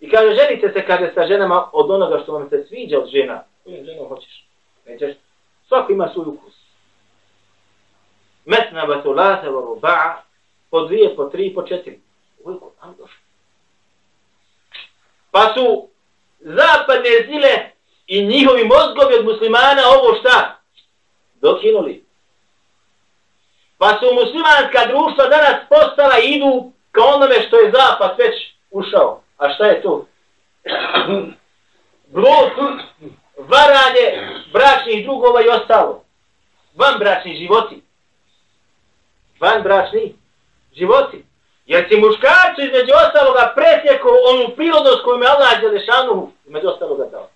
i 0.00 0.10
kaže 0.10 0.34
ženite 0.34 0.72
se 0.72 0.86
kaže 0.86 1.12
sa 1.14 1.26
ženama 1.26 1.68
od 1.72 1.90
onoga 1.90 2.22
što 2.22 2.32
vam 2.32 2.48
se 2.48 2.64
sviđa 2.68 2.98
od 2.98 3.08
žena. 3.08 3.44
Koju 3.64 3.84
ženu 3.84 4.04
hoćeš? 4.08 4.46
Nećeš? 4.86 5.16
Svako 5.68 5.92
ima 5.92 6.10
svoj 6.12 6.26
ukus. 6.26 6.54
Mesna 8.44 8.86
batulata 8.86 9.48
wa 9.48 9.64
ruba'a 9.64 10.14
po 10.70 10.80
dvije, 10.80 11.16
po 11.16 11.24
tri, 11.24 11.54
po 11.54 11.62
četiri. 11.62 12.00
Ovo 12.44 12.54
je 12.54 12.60
Kur'an 12.60 12.96
došlo. 12.98 13.20
Pa 15.30 15.54
su 15.54 15.88
zapadne 16.40 17.10
zile 17.26 17.70
i 18.06 18.26
njihovi 18.26 18.64
mozgovi 18.64 19.14
od 19.18 19.24
muslimana 19.24 19.82
ovo 19.98 20.14
šta? 20.20 20.60
Dokinuli. 21.34 22.04
Pa 23.78 23.88
su 23.88 24.14
muslimanska 24.14 24.86
društva 24.86 25.24
danas 25.28 25.56
postala 25.68 26.18
idu 26.18 26.72
ka 26.94 27.02
onome 27.14 27.34
što 27.46 27.56
je 27.56 27.72
zapad 27.72 28.18
već 28.18 28.34
ušao. 28.70 29.20
A 29.38 29.54
šta 29.54 29.66
je 29.66 29.82
to? 29.82 30.06
Blud, 32.14 32.52
varanje, 33.38 34.06
bračnih 34.52 35.04
drugova 35.04 35.40
i 35.42 35.48
ostalo. 35.48 36.04
Van 36.74 36.98
bračni 36.98 37.36
životi. 37.36 37.82
Van 39.40 39.62
bračni 39.62 40.14
životi. 40.76 41.24
Jer 41.66 41.86
si 41.88 41.96
muškarcu 41.96 42.60
između 42.60 42.92
ostaloga 43.06 43.52
presjeko 43.54 44.08
onu 44.30 44.56
prirodnost 44.56 45.02
koju 45.04 45.18
me 45.18 45.26
Allah 45.26 45.60
Đelešanu 45.60 46.32
između 46.46 46.68
ostaloga 46.68 47.04
dao. 47.04 47.28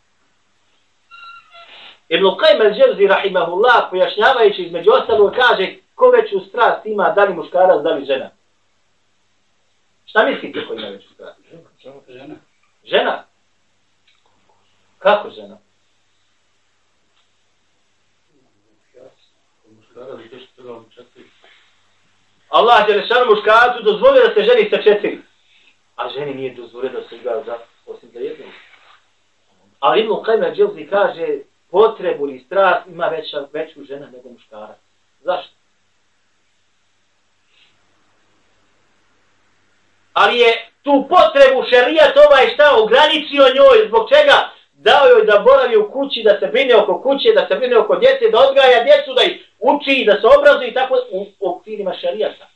Ibn 2.09 2.25
Qajm 2.25 2.61
al-Đevzi, 2.61 3.09
rahimahullah, 3.09 3.91
pojašnjavajući 3.91 4.63
između 4.63 4.91
ostaloga, 4.91 5.37
kaže 5.37 5.75
ko 5.95 6.11
veću 6.11 6.41
strast 6.49 6.87
ima, 6.87 7.11
da 7.11 7.25
li 7.25 7.35
muškarac, 7.35 7.83
da 7.83 7.91
li 7.91 8.05
žena. 8.05 8.31
Šta 10.19 10.27
mislite 10.27 10.67
ko 10.67 10.75
ima 10.75 10.89
veću 10.89 11.09
strast? 11.15 11.41
Žena. 12.09 12.35
Žena? 12.85 13.25
Kako 14.99 15.31
žena? 15.31 15.59
Allah 22.49 22.89
je 22.89 22.97
lešan 22.97 23.27
muškarcu 23.29 23.83
dozvolio 23.83 24.23
da 24.23 24.35
se 24.35 24.43
ženi 24.43 24.71
sa 24.71 24.83
četiri. 24.83 25.21
A 25.97 26.09
ženi 26.09 26.35
nije 26.35 26.55
dozvolio 26.55 26.91
da 26.91 27.09
se 27.09 27.17
igra 27.17 27.43
za 27.47 27.59
osim 27.87 28.11
za 28.13 28.19
jednu. 28.19 28.45
Ali 29.81 30.01
Ibn 30.01 30.13
Qajmer 30.13 30.57
Dželzi 30.57 30.87
kaže 30.87 31.39
potrebu 31.71 32.29
ili 32.29 32.39
strast 32.39 32.87
ima 32.87 33.07
veća, 33.07 33.49
veću 33.53 33.85
žena 33.85 34.11
nego 34.11 34.29
muškarac. 34.29 34.79
Zašto? 35.21 35.58
Ali 40.21 40.39
je 40.39 40.51
tu 40.85 40.95
potrebu 41.15 41.61
šerijat 41.71 42.15
ovaj 42.27 42.45
šta 42.55 42.67
ograničio 42.83 43.45
njoj, 43.57 43.79
zbog 43.89 44.05
čega? 44.13 44.39
dao 44.79 45.09
joj 45.09 45.25
da 45.25 45.39
boravi 45.39 45.77
u 45.77 45.91
kući, 45.91 46.23
da 46.23 46.39
se 46.41 46.47
brine 46.47 46.77
oko 46.77 47.03
kuće, 47.03 47.29
da 47.35 47.47
se 47.49 47.55
brine 47.55 47.77
oko 47.79 47.97
djece, 47.97 48.31
da 48.33 48.39
odgaja 48.49 48.85
djecu, 48.85 49.15
da 49.15 49.23
ih 49.23 49.35
uči, 49.59 50.05
da 50.07 50.13
se 50.21 50.27
obrazuje 50.39 50.69
i 50.69 50.75
tako 50.75 50.95
u 51.11 51.27
okvirima 51.41 51.95
šarijata. 52.01 52.47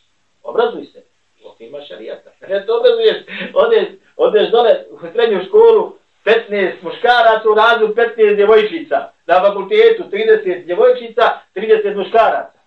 Obrazuj 0.42 0.84
se 0.92 1.02
u 1.44 1.48
okvirima 1.48 1.80
šarijata. 1.88 2.30
Ne 2.48 2.56
to 2.66 2.78
obrazuješ, 2.78 3.16
odeš, 3.54 3.86
odeš 4.16 4.50
dole 4.50 4.72
u 4.90 4.98
srednju 5.12 5.44
školu, 5.46 5.92
15 6.24 6.72
muškaraca 6.82 7.48
u 7.50 7.54
razu, 7.54 7.94
15 7.94 8.36
djevojčica. 8.36 9.12
Na 9.26 9.40
fakultetu 9.40 10.02
30 10.10 10.64
djevojčica, 10.64 11.22
30 11.54 11.96
muškaraca. 11.96 12.58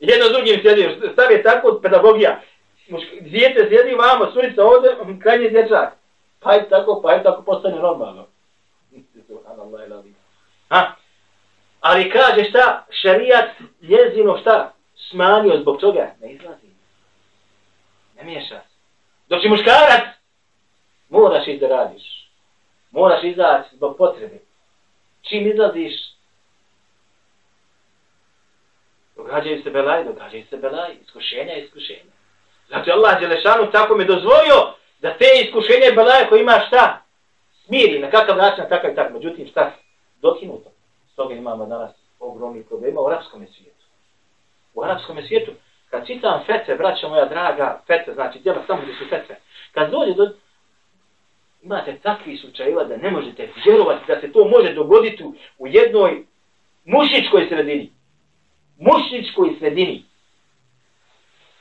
Jedno 0.00 0.26
s 0.26 0.32
drugim 0.32 0.60
sjedim. 0.62 0.90
stav 1.12 1.32
je 1.32 1.42
tako 1.42 1.80
pedagogija. 1.82 2.40
Dijete 3.20 3.68
sjedi 3.68 3.94
vamo, 3.94 4.32
surica 4.32 4.64
ovdje, 4.64 5.20
krajnji 5.22 5.50
dječak. 5.50 5.92
Pa 6.40 6.52
je 6.52 6.68
tako, 6.68 7.00
pa 7.02 7.12
je 7.12 7.22
tako 7.22 7.42
postane 7.42 7.76
normalno. 7.76 8.26
Ha? 10.68 10.94
Ali 11.80 12.10
kaže 12.10 12.44
šta? 12.44 12.86
Šarijat 12.90 13.50
njezino 13.80 14.38
šta? 14.38 14.72
Smanio 15.10 15.60
zbog 15.60 15.80
toga? 15.80 16.14
Ne 16.20 16.32
izlazi. 16.32 16.66
Ne 18.16 18.24
miješa. 18.24 18.60
Dok 19.28 19.42
si 19.42 19.48
muškarac, 19.48 20.04
moraš 21.08 21.48
iz 21.48 21.60
da 21.60 21.68
radiš. 21.68 22.30
Moraš 22.90 23.24
izaći 23.24 23.76
zbog 23.76 23.96
potrebe. 23.96 24.38
Čim 25.22 25.46
izlaziš, 25.46 25.92
događaju 29.16 29.62
se 29.62 29.70
belaj, 29.70 30.04
događaju 30.04 30.44
se 30.50 30.56
belaj, 30.56 30.96
iskušenja, 31.02 31.54
iskušenja. 31.54 32.17
Zato 32.68 32.90
je 32.90 32.94
Allah 32.94 33.20
Đelešanu 33.20 33.70
tako 33.72 33.96
me 33.96 34.04
dozvolio 34.04 34.74
da 35.00 35.14
te 35.18 35.24
iskušenje 35.44 35.92
belaje 35.94 36.28
koje 36.28 36.40
imaš 36.40 36.66
šta? 36.66 37.08
smiri 37.68 37.98
na 37.98 38.10
kakav 38.10 38.36
način, 38.36 38.62
na 38.62 38.68
takav 38.68 38.92
i 38.92 38.94
tako. 38.94 39.12
Međutim, 39.12 39.46
šta? 39.46 39.72
Dokinuto. 40.22 40.70
Stoga 41.12 41.34
imamo 41.34 41.66
danas 41.66 41.90
ogromni 42.20 42.62
problema 42.62 43.00
u 43.00 43.06
arapskom 43.06 43.46
svijetu. 43.56 43.84
U 44.74 44.82
arapskom 44.82 45.22
svijetu, 45.26 45.52
kad 45.90 46.06
čitam 46.06 46.44
fetve, 46.46 46.76
braća 46.76 47.08
moja 47.08 47.24
draga, 47.24 47.82
fetve, 47.86 48.14
znači 48.14 48.38
djela 48.38 48.62
samo 48.66 48.82
gdje 48.82 48.94
su 48.94 49.04
fetve, 49.08 49.36
kad 49.72 49.90
dođe 49.90 50.14
do... 50.14 50.30
Imate 51.62 51.98
takvi 52.02 52.36
slučajeva 52.36 52.84
da 52.84 52.96
ne 52.96 53.10
možete 53.10 53.48
vjerovati 53.64 54.04
da 54.08 54.20
se 54.20 54.32
to 54.32 54.44
može 54.44 54.72
dogoditi 54.72 55.24
u 55.58 55.66
jednoj 55.66 56.24
mušičkoj 56.84 57.46
sredini. 57.48 57.92
Mušičkoj 58.78 59.56
sredini. 59.58 60.04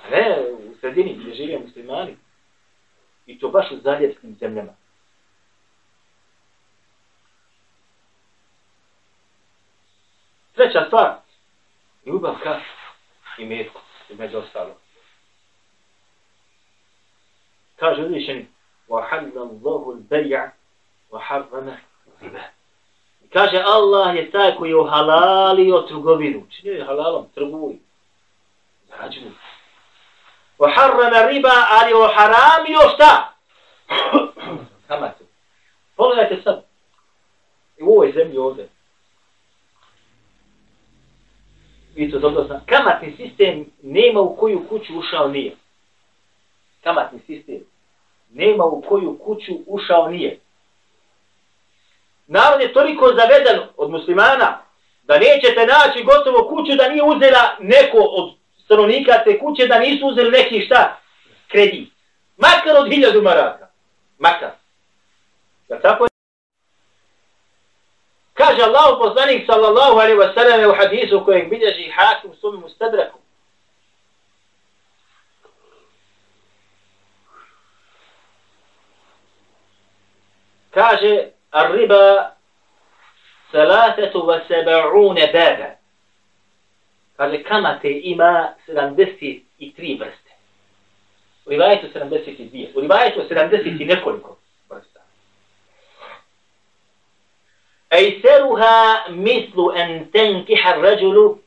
A 0.03 0.09
ne 0.09 0.37
sredini 0.80 1.14
gdje 1.14 1.34
živije 1.34 1.58
muslimani. 1.58 2.16
I 3.26 3.38
to 3.38 3.48
baš 3.48 3.70
u 3.70 3.76
zaljevskim 3.76 4.36
zemljama. 4.40 4.72
Treća 10.54 10.84
stvar, 10.86 11.14
ljubav 12.06 12.34
ka 12.42 12.60
i 13.38 13.44
metku, 13.44 13.80
i 14.10 14.14
među 14.14 14.38
ostalo. 14.38 14.76
Kaže 17.76 18.02
uzvišeni, 18.02 18.46
وَحَلَّ 18.88 19.32
اللَّهُ 19.32 19.82
الْبَيْعَ 19.96 20.50
وَحَرَّمَ 21.10 21.76
riba. 22.20 22.40
Kaže 23.32 23.62
Allah 23.64 24.16
je 24.16 24.30
taj 24.30 24.56
koji 24.56 24.70
je 24.70 24.76
uhalalio 24.76 25.84
trgovinu. 25.88 26.46
Čini 26.50 26.74
je 26.74 26.84
halalom, 26.84 27.28
trguj. 27.34 27.74
Zarađuj. 28.88 29.22
Oharrana 30.57 31.27
riba, 31.27 31.51
ali 31.69 31.93
oharamio 31.93 32.79
šta? 32.93 33.33
Kamate. 34.87 35.23
Pogledajte 35.95 36.41
sad. 36.43 36.63
I 37.77 37.83
u 37.83 37.89
ovoj 37.89 38.11
zemlji 38.11 38.37
ovde. 38.37 38.69
Vi 41.95 42.11
to 42.11 42.19
dobro 42.19 42.43
znam. 42.43 42.61
Kamatni 42.65 43.15
sistem 43.17 43.65
nema 43.81 44.21
u 44.21 44.35
koju 44.35 44.67
kuću 44.69 44.97
ušao 44.99 45.27
nije. 45.27 45.55
Kamatni 46.83 47.19
sistem 47.27 47.63
nema 48.33 48.65
u 48.65 48.81
koju 48.81 49.17
kuću 49.17 49.53
ušao 49.67 50.09
nije. 50.09 50.39
Narod 52.27 52.61
je 52.61 52.73
toliko 52.73 53.07
zaveden 53.07 53.59
od 53.77 53.91
muslimana 53.91 54.61
da 55.03 55.19
nećete 55.19 55.65
naći 55.65 56.03
gotovo 56.03 56.49
kuću 56.49 56.75
da 56.77 56.89
nije 56.89 57.03
uzela 57.03 57.55
neko 57.59 57.97
od 57.97 58.36
stanovnika 58.67 59.23
te 59.23 59.39
kuće 59.39 59.67
da 59.67 59.79
nisu 59.79 60.07
uzeli 60.07 60.31
neki 60.31 60.65
šta? 60.65 60.99
Kredit. 61.47 61.89
Makar 62.37 62.75
od 62.77 62.91
hiljadu 62.91 63.21
maraka. 63.21 63.67
Makar. 64.17 64.49
Ja 65.69 65.79
tako 65.79 66.03
je? 66.03 66.09
Kaže 68.33 68.61
Allah 68.61 68.97
poslanik 68.99 69.45
sallallahu 69.45 69.99
alaihi 69.99 70.19
wa 70.19 70.33
sallam 70.33 70.69
u 70.69 70.75
hadisu 70.75 71.25
kojeg 71.25 71.49
bilježi 71.49 71.91
hakim 71.95 72.35
sumi 72.41 72.57
mustadraku. 72.57 73.19
Kaže 80.71 81.29
riba 81.51 82.31
salatetu 83.51 84.19
wa 84.19 84.39
seba'une 84.47 85.33
baba. 85.33 85.76
Kaže 87.17 87.43
kamate 87.43 87.89
ima 87.89 88.53
73 88.67 89.99
vrste. 89.99 90.31
U 91.45 91.49
rivajetu 91.49 91.87
72. 91.99 92.67
U 92.75 92.81
rivajetu 92.81 93.21
70 93.29 93.81
i 93.81 93.85
nekoliko. 93.85 94.37
Ejseruha 97.89 99.05
mislu 99.09 99.71
en 99.75 100.11
tenkiha 100.11 100.71
rađulu 100.71 101.39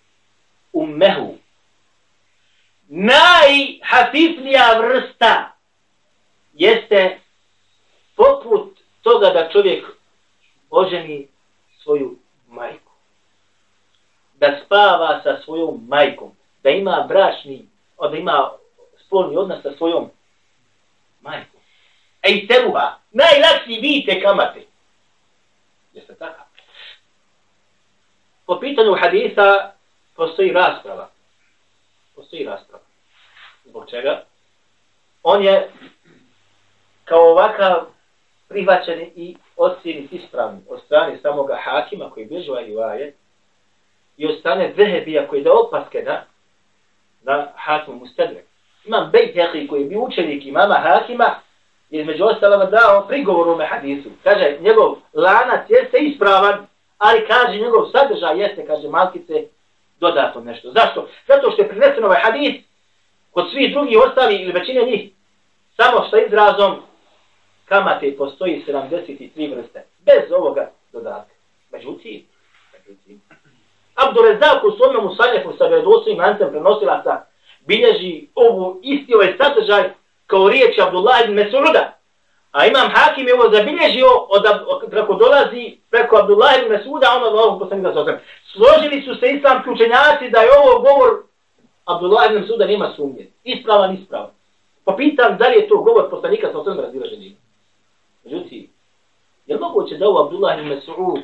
ummehu. 0.72 1.38
Najhafifnija 2.88 4.78
vrsta 4.78 5.52
jeste 6.54 7.18
poput 8.16 8.78
toga 9.02 9.30
da 9.30 9.48
čovjek 9.52 9.86
oženi 10.70 11.26
svoju 11.82 12.16
spava 14.70 15.20
sa 15.22 15.42
svojom 15.42 15.82
majkom. 15.88 16.30
Da 16.62 16.70
ima 16.70 17.06
bračni, 17.08 17.66
da 18.10 18.16
ima 18.16 18.50
spolni 19.06 19.36
odnos 19.36 19.62
sa 19.62 19.72
svojom 19.76 20.10
majkom. 21.20 21.60
Ejseruha. 22.22 22.98
Najlakši 23.10 23.80
vidite 23.80 24.20
kamate. 24.20 24.62
Jeste 25.92 26.14
tako? 26.14 26.42
Po 28.46 28.60
pitanju 28.60 28.94
hadisa 29.00 29.72
postoji 30.16 30.52
rasprava. 30.52 31.10
Postoji 32.14 32.44
rasprava. 32.44 32.84
Zbog 33.64 33.90
čega? 33.90 34.24
On 35.22 35.44
je 35.44 35.70
kao 37.04 37.30
ovakav 37.30 37.86
prihvaćen 38.48 39.00
i 39.00 39.36
ocjeni 39.56 40.08
ispravni 40.10 40.60
od 40.68 40.80
strane 40.86 41.18
samoga 41.22 41.58
hakima 41.64 42.10
koji 42.10 42.26
bližu 42.26 42.52
ovaj 42.52 42.64
rivaje 42.64 43.14
i 44.20 44.26
od 44.26 44.38
strane 44.40 44.72
Zehebija 44.76 45.26
koji 45.28 45.42
da 45.42 45.52
opaske 45.52 46.02
da 46.02 46.24
na 47.22 47.48
Hakimu 47.54 47.96
Mustadrek. 47.96 48.44
Imam 48.84 49.10
Bejt 49.12 49.36
koji 49.68 49.82
je 49.82 49.88
bio 49.88 50.00
učenik 50.00 50.46
imama 50.46 50.74
Hakima, 50.74 51.34
između 51.90 52.24
ostalama 52.24 52.64
dao 52.64 53.06
prigovor 53.08 53.48
u 53.48 53.58
hadisu. 53.70 54.08
Kaže, 54.22 54.56
njegov 54.60 54.96
lanac 55.12 55.60
jeste 55.68 55.98
ispravan, 55.98 56.66
ali 56.98 57.26
kaže, 57.26 57.58
njegov 57.58 57.90
sadržaj 57.92 58.40
jeste, 58.40 58.66
kaže, 58.66 58.88
malkice, 58.88 59.34
dodato 60.00 60.40
nešto. 60.40 60.70
Zašto? 60.70 61.08
Zato 61.28 61.50
što 61.50 61.62
je 61.62 61.68
prinesen 61.68 62.04
ovaj 62.04 62.20
hadis 62.22 62.54
kod 63.30 63.50
svih 63.52 63.72
drugih 63.72 63.98
ostali 63.98 64.36
ili 64.36 64.52
većine 64.52 64.82
njih 64.82 65.10
samo 65.76 66.08
sa 66.10 66.16
izrazom 66.26 66.82
kamate 67.64 68.16
postoji 68.16 68.64
73 68.66 69.56
vrste. 69.56 69.84
Bez 70.04 70.32
ovoga 70.32 70.70
dodatka. 70.92 71.34
Međutim, 71.72 72.26
međutim, 72.72 73.20
Abdurezak 74.06 74.64
u 74.64 74.70
svome 74.70 75.00
musaljefu 75.00 75.52
sa 75.58 75.66
vredosovim 75.66 76.18
lancem 76.18 76.50
prenosilaca 76.50 77.24
bilježi 77.66 78.28
ovu 78.34 78.80
isti 78.82 79.14
ovaj 79.14 79.34
sadržaj 79.38 79.90
kao 80.26 80.48
riječ 80.48 80.78
Abdullah 80.78 81.24
ibn 81.24 81.34
Mesuda. 81.34 81.96
A 82.52 82.66
imam 82.66 82.88
Hakim 82.94 83.28
je 83.28 83.34
ovo 83.34 83.50
zabilježio 83.56 84.08
od, 84.28 84.44
od, 84.66 84.90
kako 84.90 85.14
dolazi 85.14 85.76
preko 85.90 86.16
Abdullah 86.16 86.58
ibn 86.58 86.72
Mesuda, 86.72 87.06
ono 87.16 87.26
od 87.26 87.34
ovog 87.34 87.58
poslanika 87.58 87.92
sa 87.92 88.18
Složili 88.52 89.02
su 89.02 89.14
se 89.20 89.26
islamski 89.28 89.70
učenjaci 89.70 90.30
da 90.30 90.40
je 90.40 90.50
ovo 90.58 90.80
govor 90.80 91.10
Abdullah 91.84 92.30
ibn 92.30 92.40
Mesuda 92.40 92.66
nema 92.66 92.92
sumnje. 92.96 93.26
Ispravan, 93.44 93.94
ispravan. 93.94 94.30
Pa 94.84 94.92
pitam 94.92 95.36
da 95.36 95.48
li 95.48 95.56
je 95.56 95.68
to 95.68 95.76
govor 95.76 96.10
poslanika 96.10 96.52
sa 96.52 96.58
osam 96.58 96.80
razilaženima. 96.80 97.36
Međutim, 98.24 98.70
je 99.46 99.54
li 99.56 99.60
moguće 99.60 99.96
da 99.96 100.08
ovo 100.08 100.24
Abdullah 100.24 100.58
ibn 100.58 100.68
Mesud 100.68 101.22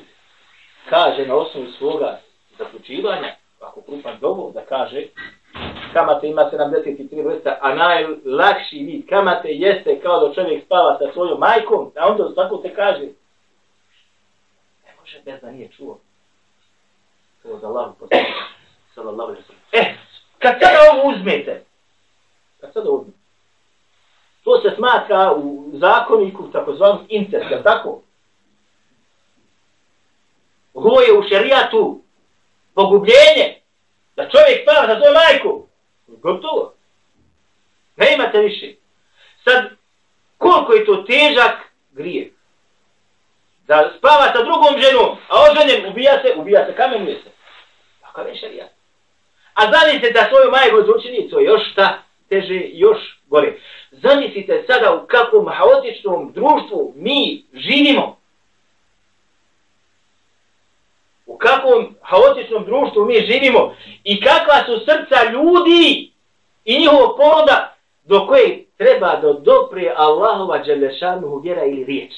kaže 0.89 1.27
na 1.27 1.35
osnovu 1.35 1.66
svoga 1.79 2.20
zaključivanja, 2.59 3.34
ako 3.61 3.80
krupan 3.80 4.18
dovo, 4.20 4.50
da 4.54 4.64
kaže 4.64 5.07
kamate 5.92 6.28
ima 6.28 6.50
73 6.52 7.24
vrsta, 7.24 7.59
a 7.61 7.74
najlakši 7.74 8.78
vid 8.78 9.09
kamate 9.09 9.48
jeste 9.48 10.00
kao 10.00 10.28
da 10.28 10.34
čovjek 10.34 10.64
spava 10.64 10.98
sa 10.98 11.12
svojom 11.12 11.38
majkom, 11.40 11.92
a 11.96 12.09
onda 12.09 12.34
tako 12.34 12.62
se 12.62 12.74
kaže. 12.74 13.07
Ne 14.86 14.92
može 15.00 15.20
bez 15.24 15.40
da 15.42 15.50
nije 15.50 15.68
čuo. 15.68 15.98
To 17.42 17.48
je 17.48 17.59
za 17.59 17.66
Allah 17.66 17.92
posljedno. 18.00 18.26
Sallallahu 18.94 19.30
alaihi 19.30 19.44
Eh, 19.72 19.94
kad 20.38 20.54
sada 20.62 20.78
ovo 20.92 21.11
uzmete, 21.11 21.64
kad 22.61 22.72
sada 22.72 22.90
uzmete, 22.90 23.18
to 24.44 24.61
se 24.61 24.76
smatra 24.76 25.34
u 25.36 25.70
zakoniku 25.72 26.50
takozvanog 26.52 27.00
incest, 27.09 27.44
tako? 27.64 28.02
Ovo 30.74 31.00
je 31.00 31.18
u 31.18 31.22
šerijatu 31.28 32.00
pogubljenje, 32.77 33.47
da 34.16 34.31
čovjek 34.31 34.64
pa 34.66 34.87
za 34.87 35.01
svoju 35.01 35.14
majku, 35.14 35.66
Gotovo. 36.07 36.74
Ne 37.97 38.14
imate 38.14 38.39
više. 38.39 38.74
Sad, 39.45 39.64
koliko 40.39 40.72
je 40.72 40.87
to 40.87 40.97
težak 40.97 41.55
grije? 41.91 42.33
Da 43.66 43.93
spava 43.99 44.33
sa 44.35 44.43
drugom 44.43 44.83
ženom, 44.83 45.16
a 45.29 45.35
oženjem 45.51 45.91
ubija 45.91 46.22
se, 46.22 46.35
ubija 46.37 46.66
se, 46.66 46.77
kamenuje 46.77 47.14
se. 47.24 47.31
Tako 48.01 48.20
je 48.20 48.37
šarija. 48.37 48.68
A 49.55 49.62
zamislite 49.72 50.11
da 50.11 50.29
svoju 50.29 50.51
majku 50.51 50.83
zvučini, 50.83 51.31
to 51.31 51.41
još 51.41 51.72
šta 51.72 52.03
teže, 52.29 52.61
još 52.72 52.99
gore. 53.27 53.59
Zamislite 53.91 54.64
sada 54.66 54.95
u 54.95 55.07
kakvom 55.07 55.49
haotičnom 55.49 56.33
društvu 56.33 56.93
mi 56.97 57.45
živimo 57.53 58.18
u 61.27 61.39
kakvom 61.39 61.95
haotičnom 62.03 62.64
društvu 62.64 63.05
mi 63.05 63.14
živimo 63.14 63.77
i 64.05 64.20
kakva 64.20 64.64
su 64.66 64.85
srca 64.85 65.31
ljudi 65.33 66.12
i 66.64 66.79
njihovog 66.79 67.16
poroda 67.16 67.77
do 68.05 68.27
koje 68.27 68.64
treba 68.77 69.16
da 69.16 69.33
dopre 69.33 69.93
Allahova 69.97 70.64
dželešanu 70.64 71.39
vjera 71.39 71.64
ili 71.64 71.85
riječ. 71.85 72.12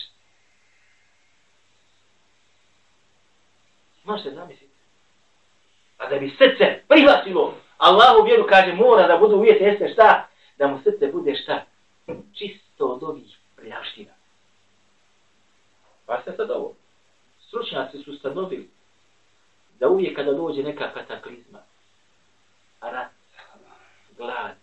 Možete 4.04 4.30
zamisliti. 4.30 4.72
A 5.98 6.04
pa 6.04 6.10
da 6.10 6.18
bi 6.18 6.36
srce 6.38 6.82
prihvatilo 6.88 7.54
Allahu 7.78 8.24
vjeru, 8.24 8.46
kaže, 8.48 8.72
mora 8.72 9.06
da 9.06 9.16
budu 9.16 9.36
uvjeti, 9.36 9.64
jeste 9.64 9.88
šta? 9.92 10.28
Da 10.58 10.66
mu 10.66 10.80
srce 10.84 11.06
bude 11.12 11.34
šta? 11.34 11.64
Čisto 12.38 12.86
od 12.86 13.02
ovih 13.02 13.38
prijavština. 13.56 14.12
Pa 16.06 16.22
se 16.22 16.32
sad 16.36 16.50
ovo. 16.50 16.74
Stručnjaci 17.48 17.98
su 17.98 18.16
stanovili 18.16 18.70
da 19.80 19.88
uvijek 19.88 20.16
kada 20.16 20.32
dođe 20.32 20.62
neka 20.62 20.92
kataklizma, 20.94 21.58
rat, 22.80 23.12
glad, 24.16 24.56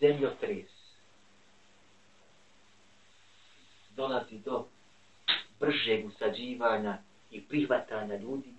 zemljotres, 0.00 0.70
dolazi 3.96 4.38
do 4.38 4.64
bržeg 5.60 6.06
usađivanja 6.06 6.98
i 7.30 7.40
prihvatanja 7.40 8.16
ljudi 8.16 8.52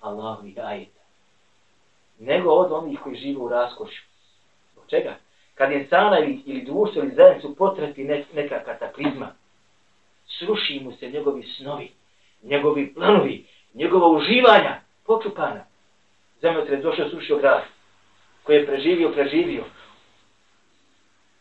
Allahu 0.00 0.46
i 0.46 0.54
ajeta. 0.60 1.00
Nego 2.18 2.50
od 2.50 2.72
onih 2.72 2.98
koji 3.02 3.16
žive 3.16 3.38
u 3.38 3.48
raskošu. 3.48 4.02
Zbog 4.72 4.84
čega? 4.90 5.16
Kad 5.54 5.72
je 5.72 5.86
sana 5.86 6.18
ili, 6.18 6.42
ili 6.46 6.64
društvo 6.64 7.02
ili 7.02 7.14
zajednicu 7.14 7.56
potrebi 7.56 8.04
ne, 8.04 8.24
neka 8.34 8.64
kataklizma, 8.64 9.34
sruši 10.38 10.80
mu 10.84 10.92
se 10.92 11.10
njegovi 11.10 11.42
snovi, 11.42 11.92
njegovi 12.42 12.94
planovi, 12.94 13.46
njegova 13.74 14.08
uživanja, 14.08 14.80
počupana. 15.12 15.64
Zemljotres 16.40 16.82
došao, 16.82 17.10
srušio 17.10 17.38
grad, 17.38 17.62
koji 18.42 18.56
je 18.56 18.66
preživio, 18.66 19.12
preživio. 19.12 19.64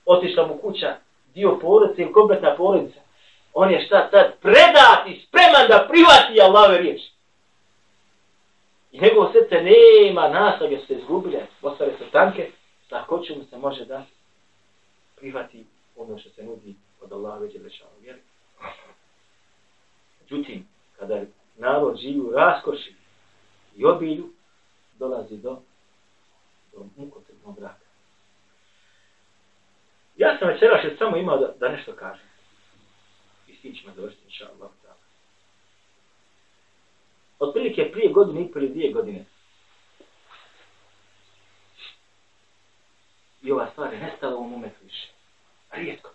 Otišla 0.05 0.47
mu 0.47 0.57
kuća, 0.57 0.95
dio 1.33 1.59
porodice 1.61 2.01
ili 2.01 2.13
kompletna 2.13 2.55
porodica. 2.55 2.99
On 3.53 3.71
je 3.71 3.85
šta 3.85 4.07
sad 4.11 4.39
predat 4.41 5.07
i 5.07 5.21
spreman 5.27 5.67
da 5.67 5.87
privati 5.89 6.41
Allahove 6.41 6.77
riječi. 6.77 7.11
I 8.91 9.01
njegovo 9.01 9.31
srce 9.31 9.61
nema 9.61 10.29
naslage, 10.29 10.77
se 10.87 10.93
izgubile, 10.93 11.39
ostale 11.61 11.91
su 11.97 12.03
tanke, 12.11 12.51
sa 12.89 13.01
hoću 13.01 13.35
mu 13.35 13.43
se 13.49 13.57
može 13.57 13.85
da 13.85 14.05
prihvati 15.15 15.65
ono 15.95 16.17
što 16.19 16.29
se 16.29 16.43
nudi 16.43 16.75
od 17.01 17.11
Allahove 17.11 17.47
djelešava 17.47 17.91
vjeri. 18.01 18.19
Međutim, 20.21 20.67
kada 20.99 21.21
narod 21.57 21.97
živi 21.97 22.19
u 22.19 22.31
raskoši, 22.31 23.00
i 23.75 23.85
obilju 23.85 24.33
dolazi 24.99 25.37
do, 25.37 25.61
do 26.73 26.85
mukotrpnog 26.97 27.59
braka. 27.59 27.85
Ja 30.17 30.37
sam 30.37 30.47
večera 30.47 30.81
še 30.81 30.97
samo 30.97 31.17
imao 31.17 31.37
da, 31.37 31.53
da 31.59 31.69
nešto 31.69 31.93
kažem. 31.95 32.25
I 33.47 33.55
s 33.55 33.61
tim 33.61 33.75
ćemo 33.75 33.93
završiti, 33.95 34.25
inša 34.25 34.47
Allah. 34.49 34.71
Otprilike 37.39 37.91
prije 37.91 38.11
godine 38.13 38.41
i 38.41 38.51
prije 38.51 38.69
dvije 38.69 38.91
godine. 38.91 39.25
I 43.41 43.51
ova 43.51 43.69
stvar 43.71 43.93
je 43.93 43.99
nestala 43.99 44.37
u 44.37 44.49
momentu 44.49 44.83
više. 44.83 45.07
Rijetko. 45.71 46.09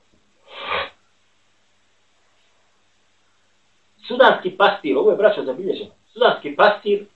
Sudanski 4.09 4.57
pastir, 4.57 4.97
ovo 4.97 5.11
je 5.11 5.17
braćo 5.17 5.45
zabilježeno. 5.45 5.91
Sudanski 6.13 6.57
pastir 6.57 7.07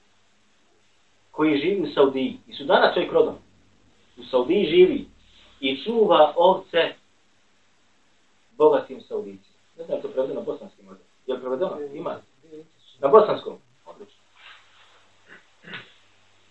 koji 1.31 1.59
živi 1.59 1.81
u 1.83 1.95
Saudiji. 1.95 2.39
I 2.47 2.53
su 2.53 2.65
danas 2.65 2.95
čovjek 2.95 3.13
rodom. 3.13 3.35
U 4.19 4.25
Saudiji 4.25 4.67
živi 4.67 5.07
i 5.61 5.85
čuva 5.85 6.33
ovce 6.37 6.95
bogatim 8.57 9.01
Saudijicima. 9.01 9.57
Ne 9.79 9.85
znam, 9.85 10.03
to 10.03 10.09
prevedeno 10.09 10.41
na 10.41 10.47
bosanskim 10.47 10.85
možda. 10.85 11.05
Je 11.27 11.35
li 11.35 11.41
prevedeno? 11.41 11.79
Ima. 11.95 12.21
Na 13.01 13.09
bosanskom. 13.09 13.59
Odlično. 13.87 14.21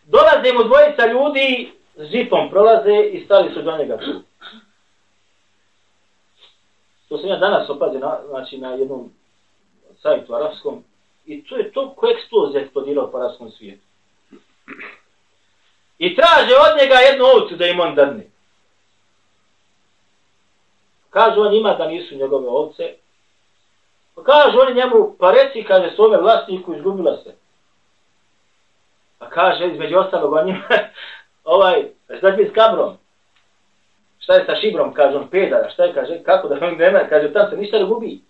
Dolaze 0.05 0.53
mu 0.53 0.63
dvojica 0.63 1.05
ljudi 1.05 1.71
s 1.95 2.11
žipom 2.11 2.49
prolaze 2.49 3.09
i 3.11 3.25
stali 3.25 3.53
su 3.53 3.61
do 3.61 3.77
njega 3.77 3.97
tu. 3.97 4.21
To 7.09 7.17
sam 7.17 7.29
ja 7.29 7.37
danas 7.37 7.69
opazio 7.69 7.99
na, 7.99 8.19
znači, 8.29 8.57
na 8.57 8.69
jednom 8.69 9.11
sajtu 10.01 10.35
arapskom 10.35 10.83
I 11.25 11.43
to 11.43 11.57
je 11.57 11.71
to 11.71 11.93
ko 11.95 12.07
eksplozija 12.07 12.61
eksplodirao 12.61 13.11
po 13.11 13.17
arapskom 13.17 13.51
svijetu. 13.51 13.83
I 15.97 16.15
traže 16.15 16.55
od 16.55 16.81
njega 16.81 16.95
jednu 16.95 17.25
ovcu 17.25 17.55
da 17.55 17.67
im 17.67 17.79
on 17.79 17.95
dadne. 17.95 18.23
Kažu 21.09 21.41
on 21.41 21.53
ima 21.53 21.73
da 21.73 21.87
nisu 21.87 22.15
njegove 22.15 22.47
ovce. 22.47 22.93
Pa 24.15 24.23
kažu 24.23 24.59
oni 24.59 24.73
njemu, 24.73 25.15
pa 25.19 25.31
reci, 25.31 25.63
kaže, 25.63 25.95
svome 25.95 26.17
vlasniku 26.17 26.75
izgubila 26.75 27.17
se. 27.23 27.35
Pa 29.19 29.29
kaže, 29.29 29.67
između 29.67 29.97
ostalog, 29.97 30.33
on 30.33 30.45
njima, 30.45 30.63
ovaj, 31.43 31.85
šta 32.17 32.35
ti 32.35 32.49
s 32.51 32.53
kabrom? 32.53 32.97
Šta 34.19 34.33
je 34.33 34.45
sa 34.45 34.55
šibrom, 34.55 34.93
kaže 34.93 35.17
on, 35.17 35.27
pedara, 35.27 35.69
šta 35.69 35.83
je, 35.83 35.93
kaže, 35.93 36.23
kako 36.23 36.47
da 36.47 36.67
on 36.67 36.77
nema, 36.77 36.99
kaže, 37.09 37.33
tam 37.33 37.49
se 37.49 37.57
ništa 37.57 37.79
ne 37.79 37.85
gubi. 37.85 38.21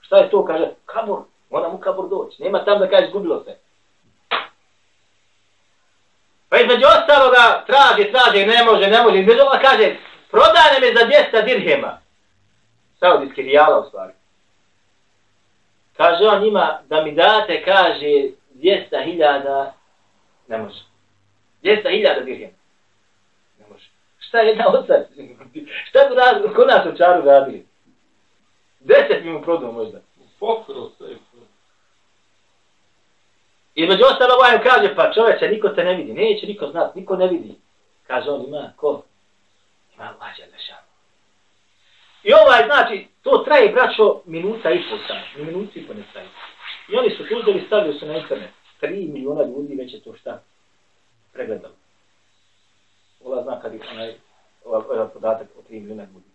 Šta 0.00 0.16
je 0.16 0.30
to, 0.30 0.44
kaže, 0.44 0.70
kabor, 0.86 1.18
mora 1.50 1.68
mu 1.68 1.78
kabor 1.78 2.08
doći, 2.08 2.42
nema 2.42 2.64
tam 2.64 2.78
da 2.78 2.88
kaže, 2.88 3.06
izgubilo 3.06 3.44
se. 3.44 3.56
Pa 6.48 6.57
između 6.68 6.86
ostaloga 6.86 7.64
traži, 7.66 8.12
traži, 8.12 8.46
ne 8.46 8.64
može, 8.64 8.90
ne 8.90 9.02
može. 9.02 9.18
Između 9.18 9.40
ostaloga 9.40 9.68
kaže, 9.68 9.96
prodane 10.30 10.76
me 10.80 10.86
za 10.86 11.06
200 11.32 11.44
dirhema. 11.44 11.98
Saudijski 12.98 13.42
rijala 13.42 13.80
u 13.80 13.88
stvari. 13.88 14.12
Kaže 15.96 16.24
on 16.24 16.42
njima, 16.42 16.80
da 16.88 17.02
mi 17.04 17.12
date, 17.12 17.64
kaže, 17.64 18.06
200.000, 18.54 19.70
ne 20.48 20.58
može. 20.58 20.82
200.000 21.62 22.24
dirhema. 22.24 22.52
Ne 23.58 23.64
može. 23.70 23.90
Šta 24.18 24.38
je 24.38 24.48
jedna 24.48 24.64
ocac? 24.68 25.06
Šta 25.88 25.98
bi 26.08 26.14
rad, 26.14 26.54
ko 26.54 26.64
nas 26.64 26.86
u 26.86 26.96
čaru 26.96 27.24
radili? 27.24 27.66
Deset 28.80 29.24
mi 29.24 29.30
mu 29.30 29.42
prodao 29.42 29.72
možda. 29.72 29.98
Pokro 30.40 30.90
se. 30.98 31.04
I 33.78 33.86
među 33.86 34.04
ostalo 34.04 34.34
ovaj 34.34 34.62
kaže, 34.62 34.94
pa 34.94 35.12
čoveče, 35.12 35.48
niko 35.48 35.68
te 35.68 35.84
ne 35.84 35.94
vidi. 35.94 36.12
Neće 36.12 36.46
niko 36.46 36.66
znat, 36.66 36.94
niko 36.94 37.16
ne 37.16 37.28
vidi. 37.28 37.54
Kaže 38.06 38.30
on, 38.30 38.44
ima 38.48 38.72
ko? 38.76 39.02
Ima 39.94 40.04
lađa 40.04 40.42
lešan. 40.52 40.82
I 42.24 42.32
ovaj, 42.32 42.64
znači, 42.66 43.06
to 43.22 43.38
traje, 43.38 43.72
braćo, 43.72 44.20
minuta 44.24 44.70
i 44.70 44.82
pol 44.90 44.98
samo. 45.06 45.20
Ni 45.36 45.44
minuta 45.44 45.70
i 45.74 45.82
pol 45.86 45.96
ne 45.96 46.02
traje. 46.12 46.28
I 46.88 46.96
oni 46.96 47.10
su 47.10 47.22
uzeli, 47.40 47.64
stavili 47.66 47.98
su 47.98 48.06
na 48.06 48.16
internet. 48.16 48.50
3 48.80 49.12
miliona 49.12 49.42
ljudi 49.42 49.74
već 49.74 49.94
je 49.94 50.00
to 50.00 50.14
šta 50.14 50.42
pregledalo. 51.32 51.74
Ola 53.24 53.42
zna 53.42 53.60
kad 53.60 53.74
je 53.74 53.80
onaj, 53.92 54.14
ovaj, 54.64 54.82
ovaj 54.90 55.08
podatak 55.08 55.46
o 55.58 55.72
3 55.72 55.80
miliona 55.80 56.02
ljudi. 56.02 56.28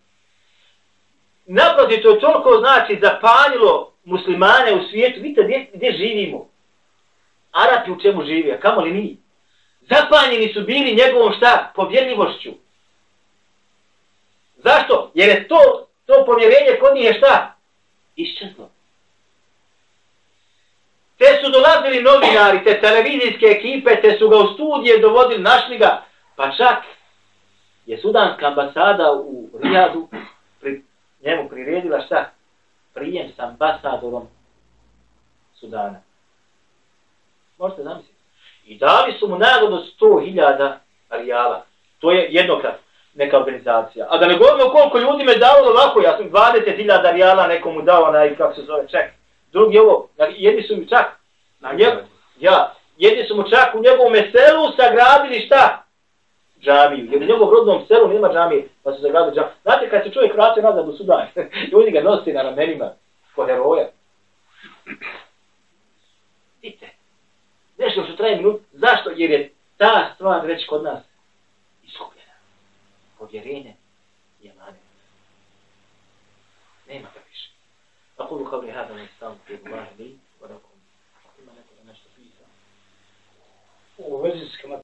Naprotiv, 1.46 2.02
to 2.04 2.10
je 2.10 2.20
toliko 2.20 2.58
znači 2.60 3.00
zapanjilo 3.02 3.92
muslimane 4.04 4.74
u 4.74 4.90
svijetu. 4.90 5.22
Vidite 5.22 5.44
gdje, 5.44 5.70
gdje 5.74 5.92
živimo. 5.92 6.53
Arapi 7.54 7.92
u 7.92 8.00
čemu 8.00 8.26
živi, 8.26 8.52
a 8.52 8.60
kamo 8.60 8.82
li 8.82 8.92
mi? 8.92 9.18
Zapanjeni 9.82 10.54
su 10.54 10.62
bili 10.62 10.96
njegovom 10.96 11.34
šta? 11.38 11.72
Povjerljivošću. 11.76 12.52
Zašto? 14.58 15.12
Jer 15.14 15.30
je 15.30 15.48
to, 15.48 15.88
to 16.06 16.26
povjerenje 16.26 16.80
kod 16.80 16.96
njih 16.96 17.06
je 17.06 17.14
šta? 17.14 17.56
Iščezlo. 18.16 18.70
Te 21.18 21.26
su 21.44 21.52
dolazili 21.52 22.04
novinari, 22.04 22.64
te 22.64 22.82
televizijske 22.82 23.46
ekipe, 23.46 24.02
te 24.02 24.18
su 24.20 24.30
ga 24.30 24.38
u 24.38 24.54
studije 24.54 25.00
dovodili, 25.00 25.42
našli 25.42 25.78
ga. 25.78 26.04
Pa 26.36 26.52
čak 26.58 26.84
je 27.86 27.98
sudanska 27.98 28.48
ambasada 28.48 29.12
u 29.12 29.50
Rijadu 29.64 30.08
pri, 30.62 30.84
njemu 31.26 31.50
priredila 31.50 32.02
šta? 32.06 32.32
Prijem 32.94 33.32
s 33.36 33.40
ambasadorom 33.40 34.28
Sudana. 35.60 36.02
Možete 37.58 37.84
zamisliti. 37.84 38.20
I 38.66 38.78
dali 38.78 39.14
su 39.20 39.28
mu 39.28 39.38
nagradu 39.38 39.84
100.000 40.00 40.74
rijala. 41.10 41.66
To 42.00 42.12
je 42.12 42.28
jednokrat 42.30 42.76
neka 43.14 43.38
organizacija. 43.38 44.08
A 44.10 44.18
da 44.18 44.28
ne 44.28 44.38
govorimo 44.38 44.70
koliko 44.70 44.98
ljudi 45.00 45.24
me 45.24 45.36
davalo 45.36 45.72
ovako, 45.72 46.02
ja 46.02 46.18
sam 46.18 46.32
20.000 46.32 47.14
rijala 47.14 47.48
nekomu 47.48 47.82
dao 47.82 48.12
na, 48.12 48.36
kako 48.38 48.54
se 48.56 48.62
zove, 48.62 48.88
ček. 48.88 49.06
Drugi 49.52 49.78
ovo, 49.78 50.10
jedni 50.36 50.64
su 50.64 50.78
mi 50.78 50.90
čak, 50.90 51.06
na 51.60 51.74
njegu, 51.74 52.02
ja, 52.40 52.74
jedni 52.98 53.28
su 53.28 53.36
mu 53.36 53.44
čak 53.50 53.76
u 53.76 53.82
njegovom 53.82 54.14
selu 54.14 54.72
sagradili 54.78 55.46
šta? 55.46 55.84
Džamiju. 56.62 57.08
Jer 57.12 57.22
u 57.22 57.26
njegovom 57.26 57.54
rodnom 57.54 57.86
selu 57.88 58.08
nema 58.08 58.30
džamije, 58.34 58.68
pa 58.84 58.94
su 58.94 59.02
sagradili 59.02 59.36
džamiju. 59.36 59.54
Znate, 59.64 59.90
kad 59.90 60.04
se 60.04 60.12
čovjek 60.12 60.34
vraća 60.34 60.62
nazad 60.62 60.90
u 60.90 60.94
Sudan, 60.94 61.28
ljudi 61.72 61.92
ga 61.92 62.02
nosi 62.02 62.34
na 62.34 62.42
ramenima, 62.42 62.90
ko 63.36 63.46
heroja. 63.46 63.88
Vidite, 66.62 66.90
nešto 67.86 68.04
što 68.04 68.16
traje 68.16 68.36
minut, 68.38 68.62
zašto? 68.72 69.10
Jer 69.16 69.32
je 69.32 69.52
ta 69.78 70.12
stvar 70.16 70.46
već 70.46 70.66
kod 70.66 70.84
nas 70.84 71.04
iskupljena. 71.84 72.34
Povjerenje 73.18 73.76
je 74.42 74.54
mani. 74.60 74.78
Nema 76.88 77.08
ga 77.14 77.20
više. 77.30 77.50
Ako 78.18 78.36
bi 78.36 78.46
kao 78.50 78.62
rehadan 78.62 79.00
je 79.00 79.08
sam 79.20 79.42
pred 79.46 79.60
mani, 79.64 80.20
vodakom, 80.42 80.72
ima 81.44 81.52
neko 81.52 81.70
da 81.78 81.92
nešto 81.92 82.10
pisao. 82.16 82.46
U 83.98 84.22
vezi 84.22 84.46
s 84.46 84.62
kamatom. 84.62 84.84